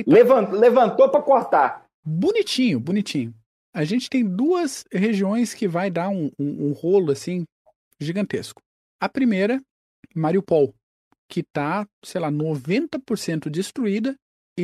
[0.06, 1.86] Levant, levantou para cortar.
[2.04, 3.34] Bonitinho, bonitinho.
[3.72, 7.44] A gente tem duas regiões que vai dar um, um, um rolo assim
[8.00, 8.60] gigantesco.
[9.00, 9.60] A primeira,
[10.14, 10.74] Mariupol,
[11.28, 14.16] que tá, sei lá, 90% destruída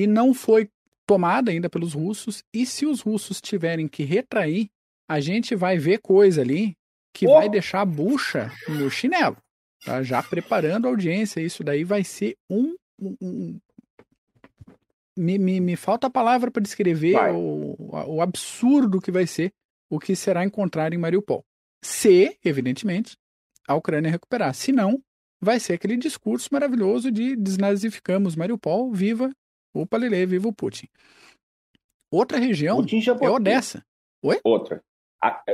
[0.03, 0.69] e não foi
[1.07, 2.43] tomada ainda pelos russos.
[2.53, 4.69] E se os russos tiverem que retrair,
[5.09, 6.77] a gente vai ver coisa ali
[7.15, 7.35] que oh.
[7.35, 9.37] vai deixar a bucha no chinelo.
[9.85, 10.03] Tá?
[10.03, 12.75] Já preparando a audiência, isso daí vai ser um.
[13.01, 13.61] um, um...
[15.17, 17.75] Me, me, me, falta a palavra para descrever o,
[18.07, 19.51] o absurdo que vai ser
[19.89, 21.43] o que será encontrado em Mariupol.
[21.83, 23.17] Se, evidentemente,
[23.67, 24.53] a Ucrânia recuperar.
[24.53, 25.01] Se não,
[25.41, 29.31] vai ser aquele discurso maravilhoso de desnazificamos Mariupol, viva
[29.83, 30.89] o Palilê, viva o Putin.
[32.11, 32.85] Outra região
[33.21, 33.85] é Odessa.
[34.23, 34.41] Oi?
[34.45, 34.83] Outra.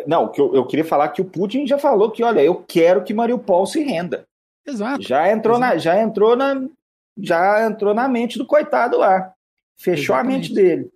[0.07, 3.05] Não, que eu, eu, queria falar que o Putin já falou que, olha, eu quero
[3.05, 4.27] que Mariupol se renda.
[4.67, 5.03] Exato.
[5.03, 5.75] Já entrou exato.
[5.75, 6.69] na, já entrou na,
[7.19, 9.33] já entrou na mente do coitado lá.
[9.77, 10.35] Fechou Exatamente.
[10.35, 10.91] a mente dele.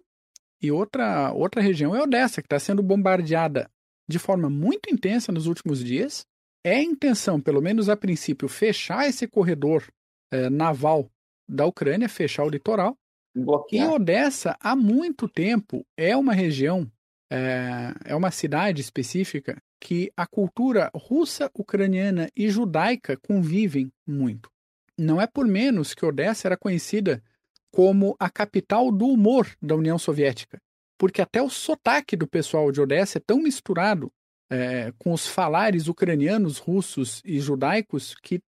[0.63, 3.69] E outra, outra região é Odessa, que está sendo bombardeada
[4.09, 6.25] de forma muito intensa nos últimos dias.
[6.65, 9.85] É a intenção, pelo menos a princípio, fechar esse corredor
[10.33, 11.09] eh, naval
[11.49, 12.97] da Ucrânia, fechar o litoral.
[13.37, 13.87] Bloquear.
[13.87, 16.91] E Odessa, há muito tempo, é uma região
[17.31, 24.51] é, é uma cidade específica que a cultura russa, ucraniana e judaica convivem muito.
[24.99, 27.23] Não é por menos que Odessa era conhecida
[27.71, 30.59] como a capital do humor da União Soviética,
[30.99, 34.11] porque até o sotaque do pessoal de Odessa é tão misturado
[34.51, 38.41] é, com os falares ucranianos, russos e judaicos que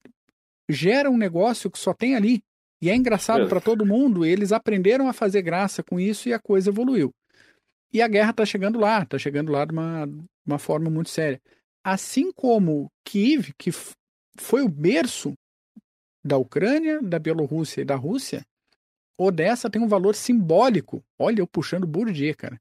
[0.70, 2.42] gera um negócio que só tem ali.
[2.80, 3.48] E é engraçado é.
[3.48, 7.12] para todo mundo, eles aprenderam a fazer graça com isso e a coisa evoluiu.
[7.92, 10.08] E a guerra está chegando lá, está chegando lá de uma,
[10.46, 11.40] uma forma muito séria.
[11.82, 13.70] Assim como Kiev, que
[14.38, 15.32] foi o berço
[16.24, 18.44] da Ucrânia, da Bielorrússia e da Rússia,
[19.18, 21.02] Odessa tem um valor simbólico.
[21.18, 22.60] Olha, eu puxando Bourdieu, cara.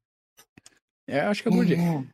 [1.08, 1.78] É, acho que é Bourdieu.
[1.78, 2.08] Uhum.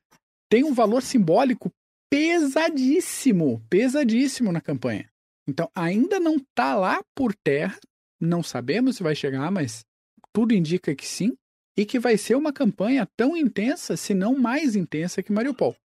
[0.49, 1.71] Tem um valor simbólico
[2.09, 5.09] pesadíssimo, pesadíssimo na campanha.
[5.47, 7.77] Então, ainda não está lá por terra,
[8.23, 9.85] não sabemos se vai chegar, mas
[10.31, 11.35] tudo indica que sim
[11.77, 15.75] e que vai ser uma campanha tão intensa, se não mais intensa que Mariupol.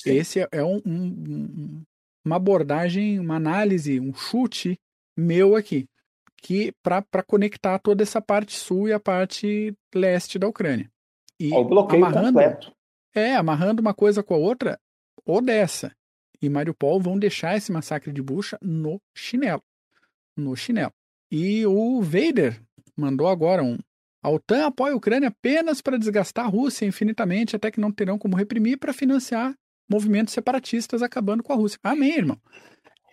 [0.00, 0.10] Sim.
[0.12, 1.82] Esse é, é um, um,
[2.24, 4.78] uma abordagem, uma análise, um chute
[5.16, 5.86] meu aqui,
[6.36, 10.88] que para conectar toda essa parte sul e a parte leste da Ucrânia.
[11.40, 12.72] E o bloqueio amarrando, completo.
[13.14, 14.78] É, amarrando uma coisa com a outra,
[15.24, 15.92] Odessa
[16.40, 19.62] e Mariupol vão deixar esse massacre de bucha no chinelo.
[20.36, 20.92] No chinelo.
[21.30, 22.60] E o Vader
[22.96, 23.78] mandou agora um,
[24.22, 28.18] a OTAN apoia a Ucrânia apenas para desgastar a Rússia infinitamente até que não terão
[28.18, 29.54] como reprimir para financiar
[29.88, 31.78] movimentos separatistas acabando com a Rússia.
[31.82, 32.38] Amém, irmão.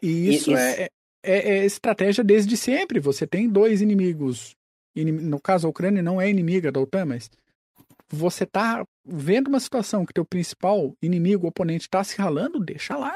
[0.01, 0.57] E isso, isso.
[0.57, 0.89] É,
[1.24, 2.99] é, é, estratégia desde sempre.
[2.99, 4.55] Você tem dois inimigos.
[4.95, 7.30] No caso, a Ucrânia não é inimiga da OTAN, mas
[8.09, 13.16] você tá vendo uma situação que teu principal inimigo, oponente, tá se ralando, deixa lá.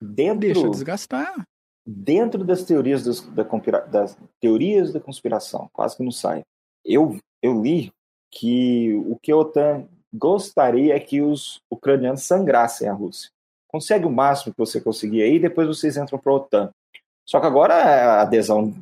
[0.00, 1.46] Dentro, Deixa desgastar.
[1.86, 3.44] Dentro das teorias das, da,
[3.90, 6.42] das teorias da conspiração, quase que não sai.
[6.84, 7.92] Eu, eu li
[8.30, 13.30] que o que a OTAN gostaria é que os ucranianos sangrassem a Rússia.
[13.68, 16.70] Consegue o máximo que você conseguir aí, depois vocês entram para a OTAN.
[17.24, 18.74] Só que agora a adesão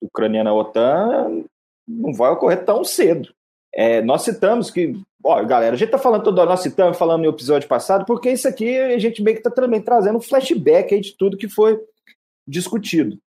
[0.00, 1.44] ucraniana à OTAN
[1.86, 3.34] não vai ocorrer tão cedo.
[3.74, 7.28] É, nós citamos que, ó, galera, a gente está falando toda nós citamos, falando no
[7.28, 11.00] episódio passado, porque isso aqui a gente meio que está também trazendo um flashback aí
[11.00, 11.78] de tudo que foi
[12.46, 13.18] discutido.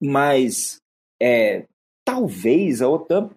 [0.00, 0.78] Mas
[1.20, 1.66] é,
[2.04, 3.30] talvez a OTAN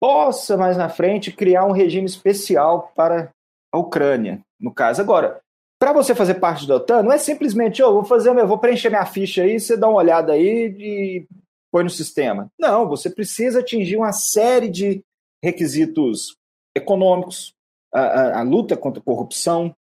[0.00, 3.30] possa mais na frente criar um regime especial para
[3.72, 5.00] a Ucrânia, no caso.
[5.00, 5.40] Agora,
[5.78, 9.06] para você fazer parte da OTAN, não é simplesmente, oh, vou fazer, vou preencher minha
[9.06, 11.26] ficha aí, você dá uma olhada aí e
[11.72, 12.48] põe no sistema.
[12.58, 15.02] Não, você precisa atingir uma série de
[15.42, 16.36] requisitos
[16.76, 17.54] econômicos,
[17.92, 19.74] a, a, a, luta contra a corrupção.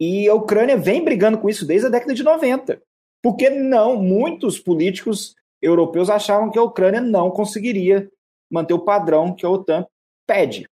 [0.00, 2.82] E a Ucrânia vem brigando com isso desde a década de 90.
[3.22, 8.10] Porque não, muitos políticos europeus achavam que a Ucrânia não conseguiria
[8.50, 9.86] manter o padrão que a OTAN
[10.26, 10.68] pede.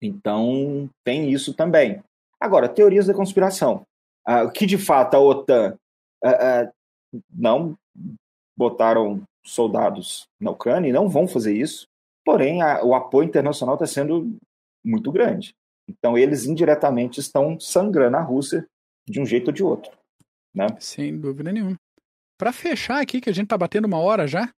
[0.00, 2.02] Então, tem isso também.
[2.38, 3.86] Agora, teorias da conspiração.
[4.28, 5.76] Uh, que de fato a OTAN
[6.24, 7.76] uh, uh, não
[8.56, 11.86] botaram soldados na Ucrânia e não vão fazer isso.
[12.24, 14.36] Porém, a, o apoio internacional está sendo
[14.84, 15.54] muito grande.
[15.88, 18.66] Então, eles indiretamente estão sangrando a Rússia
[19.06, 19.92] de um jeito ou de outro.
[20.54, 20.66] Né?
[20.78, 21.78] Sem dúvida nenhuma.
[22.38, 24.48] Para fechar aqui, que a gente tá batendo uma hora já,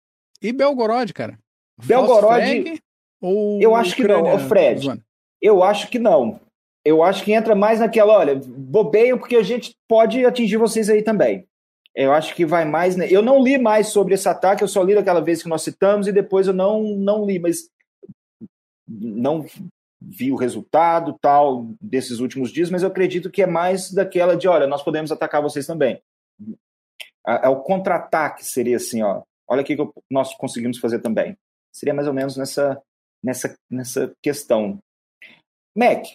[0.42, 1.38] e Belgorod, cara?
[1.82, 2.80] Belgorod.
[3.20, 5.02] Ou eu acho Ucrânia, que não, Fred.
[5.40, 6.40] Eu acho que não.
[6.84, 11.02] Eu acho que entra mais naquela, olha, bobeio porque a gente pode atingir vocês aí
[11.02, 11.46] também.
[11.94, 12.94] Eu acho que vai mais.
[12.94, 13.08] Né?
[13.10, 16.06] Eu não li mais sobre esse ataque, eu só li daquela vez que nós citamos
[16.06, 17.70] e depois eu não, não li, mas
[18.86, 19.44] não
[20.00, 24.46] vi o resultado tal desses últimos dias, mas eu acredito que é mais daquela de,
[24.46, 26.00] olha, nós podemos atacar vocês também.
[27.26, 29.76] É o contra-ataque seria assim, ó, olha o que
[30.10, 31.36] nós conseguimos fazer também.
[31.72, 32.80] Seria mais ou menos nessa,
[33.22, 34.78] nessa, nessa questão.
[35.76, 36.06] Mac,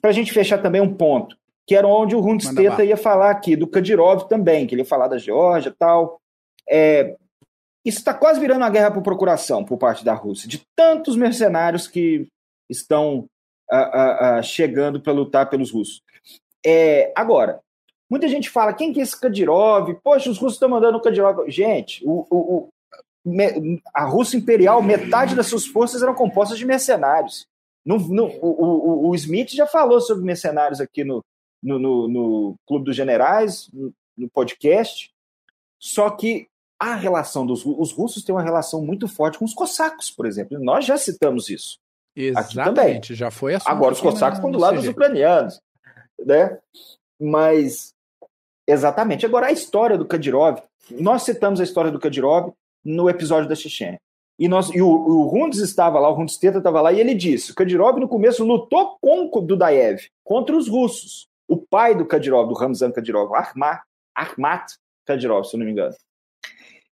[0.00, 1.36] para a gente fechar também um ponto
[1.68, 5.06] que era onde o Rundsteta ia falar aqui, do Kadyrov também, que ele ia falar
[5.06, 6.18] da Geórgia e tal.
[6.66, 7.14] É,
[7.84, 11.86] isso está quase virando uma guerra por procuração por parte da Rússia, de tantos mercenários
[11.86, 12.26] que
[12.70, 13.28] estão
[13.70, 16.00] uh, uh, uh, chegando para lutar pelos russos.
[16.64, 17.60] É, agora,
[18.10, 19.94] muita gente fala, quem que é esse Kadyrov?
[20.02, 21.48] Poxa, os russos estão mandando o Kadyrov.
[21.48, 22.68] Gente, o, o,
[23.26, 27.46] o, a Rússia imperial, metade das suas forças eram compostas de mercenários.
[27.84, 31.24] No, no, o, o, Smith já falou sobre mercenários aqui no,
[31.62, 35.10] no, no, no Clube dos Generais, no, no, podcast.
[35.78, 36.48] Só que
[36.78, 40.58] a relação dos os russos têm uma relação muito forte com os cossacos, por exemplo.
[40.60, 41.78] Nós já citamos isso.
[42.14, 45.60] Exatamente, já foi Agora os cossacos estão do lado dos ucranianos,
[46.18, 46.58] né?
[47.18, 47.94] Mas
[48.68, 49.26] exatamente.
[49.26, 50.60] Agora a história do Kadyrov,
[50.90, 52.52] nós citamos a história do Kadyrov
[52.84, 54.00] no episódio da Chechênia.
[54.38, 57.14] E, nós, e o, o Rundes estava lá, o Rundes Teta estava lá, e ele
[57.14, 62.04] disse: o Kadyrov no começo lutou com o Dudaev, contra os russos o pai do
[62.04, 63.82] Kadyrov, do Ramzan Kadyrov, Ahmat,
[64.14, 64.74] Ahmat
[65.06, 65.94] Kadyrov, se eu não me engano.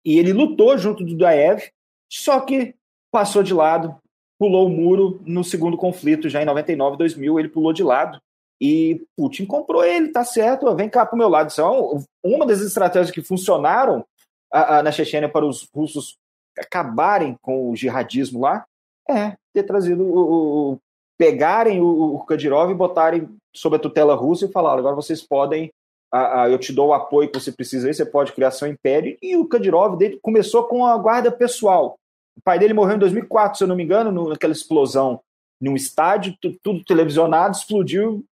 [0.05, 1.69] E ele lutou junto do Daev,
[2.11, 2.75] só que
[3.11, 3.95] passou de lado,
[4.39, 8.19] pulou o muro no segundo conflito, já em 99, 2000, ele pulou de lado.
[8.61, 11.51] E Putin comprou ele, tá certo, vem cá pro meu lado.
[11.51, 14.05] Isso é uma das estratégias que funcionaram
[14.53, 16.17] na Chechênia para os russos
[16.59, 18.65] acabarem com o jihadismo lá,
[19.09, 20.79] é ter trazido o, o
[21.17, 25.71] pegarem o, o Kadyrov e botarem sob a tutela russa e falar: agora vocês podem,
[26.13, 28.69] a, a, eu te dou o apoio que você precisa aí, você pode criar seu
[28.69, 29.17] império.
[29.23, 31.97] E o Kadyrov dele começou com a guarda pessoal.
[32.37, 35.21] O pai dele morreu em 2004, se eu não me engano, no, naquela explosão
[35.61, 38.25] num estádio, tudo televisionado, explodiu,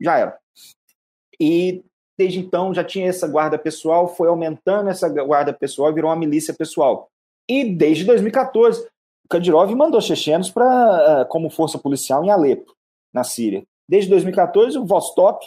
[0.00, 0.38] já era.
[1.40, 1.84] E
[2.16, 6.16] desde então já tinha essa guarda pessoal, foi aumentando essa guarda pessoal e virou uma
[6.16, 7.08] milícia pessoal.
[7.48, 8.86] E desde 2014,
[9.28, 12.74] Kadyrov mandou chechenos para eh, como força policial em Alepo,
[13.12, 13.64] na Síria.
[13.88, 15.44] Desde 2014, o Vostok,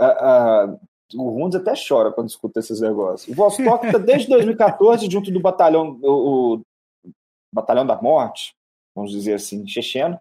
[0.00, 0.80] uh, uh,
[1.14, 3.28] o Rundes até chora quando escuta esses negócios.
[3.28, 6.62] O Vostok está desde 2014 junto do batalhão, o, o,
[7.52, 8.54] batalhão da morte,
[8.94, 10.20] vamos dizer assim, checheno,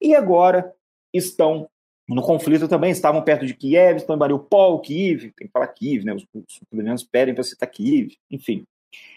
[0.00, 0.74] e agora
[1.14, 1.68] estão
[2.14, 6.04] no conflito também, estavam perto de Kiev, estão em Mariupol, Kiev, tem que falar Kiev,
[6.04, 6.14] né?
[6.14, 8.64] Os, os ucranianos pedem para citar Kiev, enfim.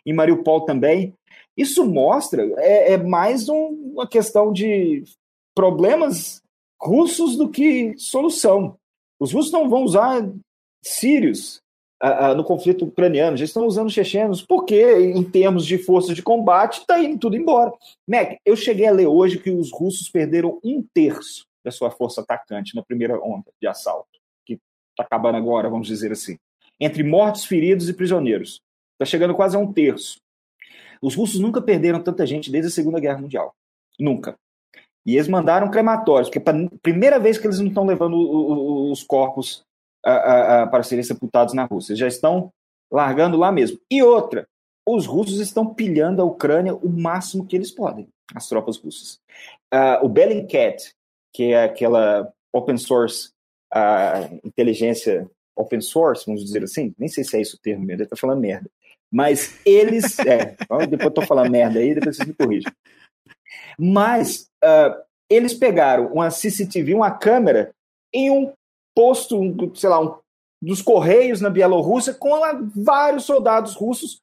[0.06, 1.14] Em Mariupol também.
[1.56, 5.04] Isso mostra, é, é mais um, uma questão de
[5.56, 6.42] problemas
[6.82, 8.76] russos do que solução.
[9.20, 10.28] Os russos não vão usar
[10.84, 11.62] sírios
[12.38, 16.98] no conflito ucraniano, já estão usando chechenos, porque, em termos de força de combate, está
[17.04, 17.74] indo tudo embora.
[18.08, 22.22] Mac, eu cheguei a ler hoje que os russos perderam um terço da sua força
[22.22, 26.38] atacante na primeira onda de assalto, que está acabando agora, vamos dizer assim.
[26.80, 28.62] Entre mortos, feridos e prisioneiros.
[28.93, 30.18] Está chegando quase a um terço.
[31.01, 33.53] Os russos nunca perderam tanta gente desde a Segunda Guerra Mundial.
[33.99, 34.36] Nunca.
[35.05, 39.03] E eles mandaram crematórios, porque é a primeira vez que eles não estão levando os
[39.03, 39.64] corpos
[40.01, 41.91] para serem sepultados na Rússia.
[41.91, 42.51] Eles já estão
[42.91, 43.80] largando lá mesmo.
[43.89, 44.47] E outra,
[44.88, 49.20] os russos estão pilhando a Ucrânia o máximo que eles podem, as tropas russas.
[49.74, 50.93] Uh, o Bellingcat,
[51.34, 53.32] que é aquela open source
[53.73, 58.03] uh, inteligência open source, vamos dizer assim, nem sei se é esse o termo, ele
[58.03, 58.69] está falando merda.
[59.11, 60.17] Mas eles.
[60.25, 60.55] é,
[60.88, 62.71] depois eu tô falando merda aí, depois vocês me corrigem.
[63.77, 64.95] Mas uh,
[65.30, 67.73] eles pegaram uma CCTV, uma câmera,
[68.13, 68.53] em um
[68.95, 70.17] posto, um, sei lá, um,
[70.61, 72.39] dos Correios na Bielorrússia, com
[72.75, 74.21] vários soldados russos.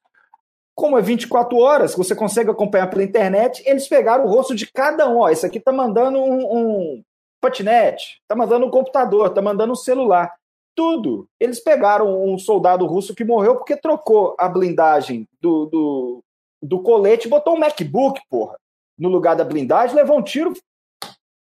[0.77, 5.09] Como é 24 horas, você consegue acompanhar pela internet, eles pegaram o rosto de cada
[5.09, 5.17] um.
[5.17, 7.03] Ó, esse aqui tá mandando um, um
[7.41, 10.31] patinete, tá mandando um computador, tá mandando um celular.
[10.75, 11.27] Tudo.
[11.39, 16.23] Eles pegaram um soldado russo que morreu porque trocou a blindagem do, do,
[16.61, 18.55] do colete botou um MacBook, porra,
[18.99, 20.53] no lugar da blindagem, levou um tiro,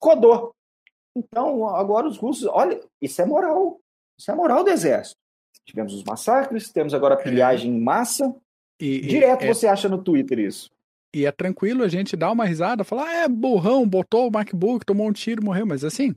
[0.01, 0.53] rodou.
[1.13, 3.77] Então, agora os russos, olha, isso é moral.
[4.17, 5.17] Isso é moral do exército.
[5.65, 7.23] Tivemos os massacres, temos agora a é.
[7.23, 8.33] pilhagem em massa.
[8.79, 9.47] E, Direto é...
[9.47, 10.69] você acha no Twitter isso.
[11.13, 14.85] E é tranquilo a gente dar uma risada, falar, ah, é burrão, botou o MacBook,
[14.85, 15.65] tomou um tiro, morreu.
[15.65, 16.15] Mas assim,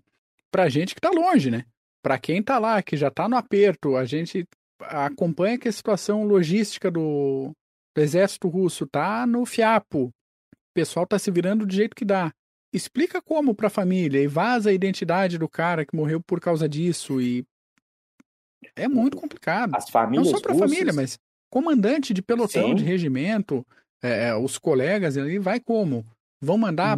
[0.51, 1.65] pra gente que tá longe, né?
[2.03, 4.47] Pra quem tá lá, que já tá no aperto, a gente
[4.81, 7.53] acompanha que a situação logística do,
[7.95, 10.07] do exército russo tá no fiapo.
[10.07, 10.13] O
[10.75, 12.33] pessoal tá se virando do jeito que dá
[12.73, 16.69] explica como para a família e vaza a identidade do cara que morreu por causa
[16.69, 17.45] disso e
[18.77, 19.75] é muito complicado.
[19.75, 21.19] As famílias Não só para a família, mas
[21.51, 22.75] comandante de pelotão, Sim.
[22.77, 23.67] de regimento,
[24.03, 26.05] é, é, os colegas ali, vai como?
[26.41, 26.97] Vão mandar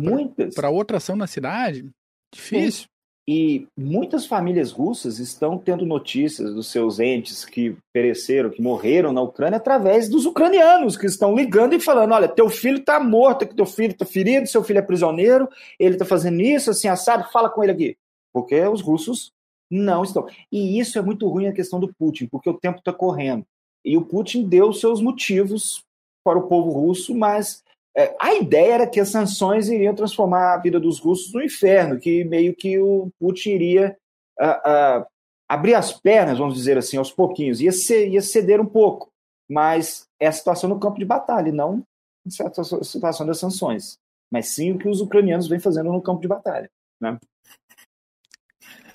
[0.54, 1.88] para outra ação na cidade?
[2.32, 2.86] Difícil.
[3.28, 9.22] E muitas famílias russas estão tendo notícias dos seus entes que pereceram, que morreram na
[9.22, 13.66] Ucrânia, através dos ucranianos que estão ligando e falando: olha, teu filho está morto, teu
[13.66, 15.48] filho está ferido, seu filho é prisioneiro,
[15.78, 17.96] ele está fazendo isso, assim, assado, fala com ele aqui.
[18.32, 19.30] Porque os russos
[19.70, 20.26] não estão.
[20.50, 23.44] E isso é muito ruim a questão do Putin, porque o tempo está correndo.
[23.84, 25.84] E o Putin deu seus motivos
[26.24, 27.62] para o povo russo, mas
[27.96, 31.98] é, a ideia era que as sanções iriam transformar a vida dos russos no inferno,
[31.98, 33.96] que meio que o Putin iria
[34.40, 35.06] uh, uh,
[35.48, 39.10] abrir as pernas, vamos dizer assim, aos pouquinhos, ia, ser, ia ceder um pouco.
[39.50, 41.84] Mas é a situação no campo de batalha, não
[42.26, 43.98] a situação das sanções,
[44.30, 46.70] mas sim o que os ucranianos vêm fazendo no campo de batalha.
[47.00, 47.18] Né?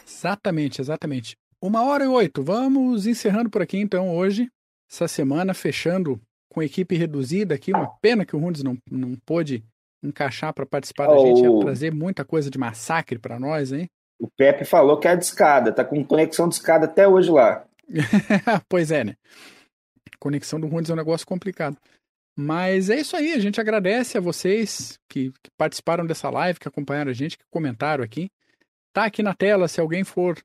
[0.08, 1.38] Exatamente, exatamente.
[1.62, 2.42] Uma hora e oito.
[2.42, 4.50] Vamos encerrando por aqui então hoje,
[4.90, 6.20] essa semana, fechando
[6.50, 7.72] com equipe reduzida aqui.
[7.72, 9.64] Uma pena que o Rundes não, não pôde
[10.04, 11.42] encaixar para participar da gente.
[11.42, 13.90] Ia trazer muita coisa de massacre para nós, hein?
[14.20, 17.66] O Pepe falou que é de escada, tá com conexão de escada até hoje lá.
[18.68, 19.16] pois é, né?
[20.20, 21.78] Conexão do Rundes é um negócio complicado.
[22.36, 26.68] Mas é isso aí, a gente agradece a vocês que, que, participaram dessa live, que
[26.68, 28.30] acompanharam a gente, que comentaram aqui.
[28.94, 30.38] Tá aqui na tela, se alguém for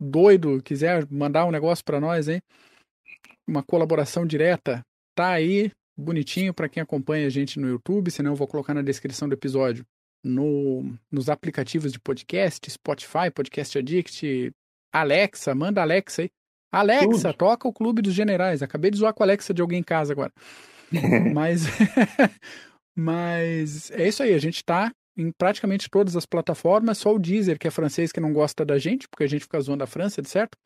[0.00, 2.40] doido, quiser mandar um negócio para nós, hein?
[3.46, 4.84] Uma colaboração direta,
[5.14, 8.82] Tá aí bonitinho para quem acompanha a gente no YouTube, senão eu vou colocar na
[8.82, 9.86] descrição do episódio.
[10.24, 14.50] No, nos aplicativos de podcast, Spotify, Podcast Addict,
[14.92, 16.30] Alexa, manda Alexa aí.
[16.72, 17.34] Alexa, Tudo.
[17.34, 18.62] toca o Clube dos Generais.
[18.62, 20.32] Acabei de zoar com a Alexa de alguém em casa agora.
[21.32, 21.66] mas,
[22.96, 27.58] mas é isso aí, a gente tá em praticamente todas as plataformas, só o Deezer,
[27.58, 30.20] que é francês, que não gosta da gente, porque a gente fica zoando a França,
[30.24, 30.58] certo?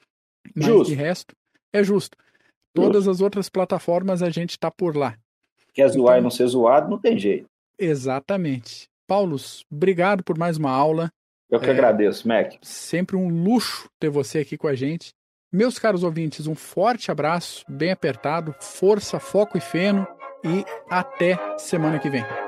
[0.55, 0.91] Mas justo.
[0.91, 1.35] de resto,
[1.71, 2.17] é justo.
[2.75, 5.17] Todas as outras plataformas a gente está por lá.
[5.73, 7.47] Quer zoar então, e não ser zoado, não tem jeito.
[7.79, 8.89] Exatamente.
[9.07, 11.11] Paulos, obrigado por mais uma aula.
[11.51, 12.55] Eu que é, agradeço, Mac.
[12.63, 15.13] Sempre um luxo ter você aqui com a gente.
[15.51, 20.07] Meus caros ouvintes, um forte abraço, bem apertado, força, foco e feno
[20.45, 22.48] e até semana que vem.